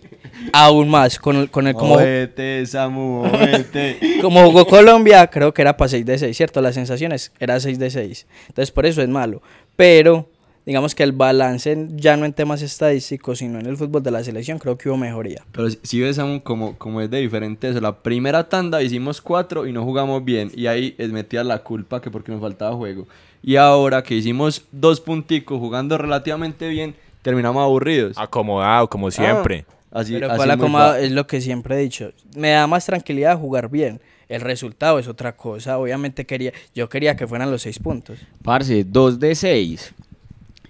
aún 0.53 0.89
más 0.89 1.19
con 1.19 1.35
el, 1.35 1.49
con 1.49 1.67
el 1.67 1.73
como, 1.73 1.95
Movete, 1.95 2.65
Samu, 2.65 3.25
movete. 3.25 3.99
como 4.21 4.43
jugó 4.45 4.65
Colombia, 4.65 5.27
creo 5.27 5.53
que 5.53 5.61
era 5.61 5.75
para 5.75 5.89
6 5.89 6.05
de 6.05 6.17
6, 6.17 6.37
¿cierto? 6.37 6.61
Las 6.61 6.75
sensaciones 6.75 7.31
era 7.39 7.59
6 7.59 7.77
de 7.77 7.89
6. 7.89 8.27
Entonces, 8.47 8.71
por 8.71 8.85
eso 8.85 9.01
es 9.01 9.09
malo. 9.09 9.41
Pero, 9.75 10.29
digamos 10.65 10.95
que 10.95 11.03
el 11.03 11.11
balance, 11.11 11.87
ya 11.95 12.15
no 12.15 12.25
en 12.25 12.31
temas 12.31 12.61
estadísticos, 12.61 13.39
sino 13.39 13.59
en 13.59 13.65
el 13.65 13.75
fútbol 13.75 14.01
de 14.01 14.11
la 14.11 14.23
selección, 14.23 14.57
creo 14.57 14.77
que 14.77 14.87
hubo 14.87 14.97
mejoría. 14.97 15.43
Pero 15.51 15.69
si, 15.69 15.77
si 15.83 15.99
ves, 15.99 16.15
Samu, 16.15 16.41
como, 16.41 16.77
como 16.77 17.01
es 17.01 17.09
de 17.09 17.19
diferente 17.19 17.69
eso. 17.69 17.81
La 17.81 17.97
primera 17.97 18.47
tanda 18.47 18.81
hicimos 18.81 19.21
cuatro 19.21 19.67
y 19.67 19.73
no 19.73 19.83
jugamos 19.83 20.23
bien. 20.23 20.49
Y 20.55 20.67
ahí 20.67 20.95
es 20.97 21.11
metida 21.11 21.43
la 21.43 21.59
culpa 21.59 22.01
que 22.01 22.09
porque 22.09 22.31
nos 22.31 22.39
faltaba 22.39 22.73
juego. 22.75 23.05
Y 23.43 23.57
ahora 23.57 24.01
que 24.01 24.15
hicimos 24.15 24.63
dos 24.71 24.99
punticos 24.99 25.59
jugando 25.59 25.97
relativamente 25.97 26.67
bien, 26.69 26.95
terminamos 27.27 27.61
aburridos. 27.61 28.17
Acomodado, 28.17 28.89
como 28.89 29.11
siempre. 29.11 29.65
Ah, 29.91 29.99
así, 29.99 30.13
Pero 30.13 30.27
así 30.27 30.37
cuál 30.37 30.49
muy 30.49 30.53
acomodo 30.65 30.91
fa- 30.91 30.99
es 30.99 31.11
lo 31.11 31.27
que 31.27 31.41
siempre 31.41 31.75
he 31.75 31.79
dicho. 31.79 32.11
Me 32.35 32.51
da 32.51 32.67
más 32.67 32.85
tranquilidad 32.85 33.37
jugar 33.37 33.69
bien. 33.69 33.99
El 34.29 34.41
resultado 34.41 34.97
es 34.99 35.07
otra 35.07 35.35
cosa. 35.35 35.77
Obviamente 35.77 36.25
quería, 36.25 36.51
yo 36.73 36.87
quería 36.89 37.15
que 37.15 37.27
fueran 37.27 37.51
los 37.51 37.61
seis 37.63 37.79
puntos. 37.79 38.19
Parce, 38.43 38.83
2 38.85 39.19
de 39.19 39.35
6. 39.35 39.93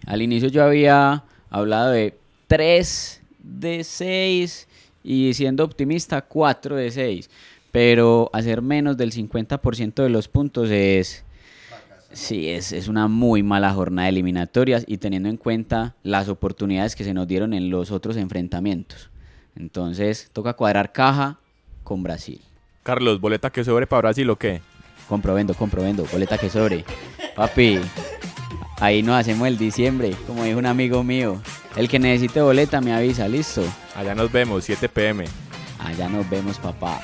Al 0.05 0.21
inicio 0.21 0.49
yo 0.49 0.63
había 0.63 1.23
hablado 1.49 1.91
de 1.91 2.15
3 2.47 3.21
de 3.39 3.83
6 3.83 4.67
y 5.03 5.33
siendo 5.33 5.63
optimista 5.63 6.21
4 6.21 6.75
de 6.75 6.91
6. 6.91 7.29
Pero 7.71 8.29
hacer 8.33 8.61
menos 8.61 8.97
del 8.97 9.11
50% 9.11 10.01
de 10.03 10.09
los 10.09 10.27
puntos 10.27 10.69
es... 10.71 11.23
Sí, 12.11 12.49
es, 12.49 12.71
es 12.71 12.87
una 12.87 13.07
muy 13.07 13.43
mala 13.43 13.73
jornada 13.73 14.05
de 14.05 14.09
eliminatorias 14.09 14.85
y 14.87 14.97
teniendo 14.97 15.29
en 15.29 15.37
cuenta 15.37 15.95
las 16.03 16.29
oportunidades 16.29 16.95
que 16.95 17.03
se 17.03 17.13
nos 17.13 17.27
dieron 17.27 17.53
en 17.53 17.69
los 17.69 17.91
otros 17.91 18.17
enfrentamientos. 18.17 19.09
Entonces, 19.55 20.29
toca 20.33 20.53
cuadrar 20.53 20.93
caja 20.93 21.39
con 21.83 22.03
Brasil. 22.03 22.41
Carlos, 22.83 23.19
¿boleta 23.19 23.49
que 23.49 23.63
sobre 23.63 23.87
para 23.87 24.01
Brasil 24.01 24.29
o 24.29 24.37
qué? 24.37 24.61
Compro, 25.09 25.33
vendo, 25.33 25.53
compro, 25.53 25.81
vendo. 25.83 26.05
Boleta 26.11 26.37
que 26.37 26.49
sobre. 26.49 26.85
Papi, 27.35 27.79
ahí 28.79 29.03
nos 29.03 29.15
hacemos 29.15 29.47
el 29.47 29.57
diciembre, 29.57 30.15
como 30.25 30.43
dijo 30.43 30.59
un 30.59 30.65
amigo 30.65 31.03
mío. 31.03 31.41
El 31.75 31.87
que 31.89 31.99
necesite 31.99 32.41
boleta 32.41 32.81
me 32.81 32.93
avisa, 32.93 33.27
listo. 33.27 33.63
Allá 33.95 34.15
nos 34.15 34.31
vemos, 34.31 34.63
7 34.63 34.89
pm. 34.89 35.25
Allá 35.79 36.09
nos 36.09 36.29
vemos, 36.29 36.57
papá. 36.57 37.01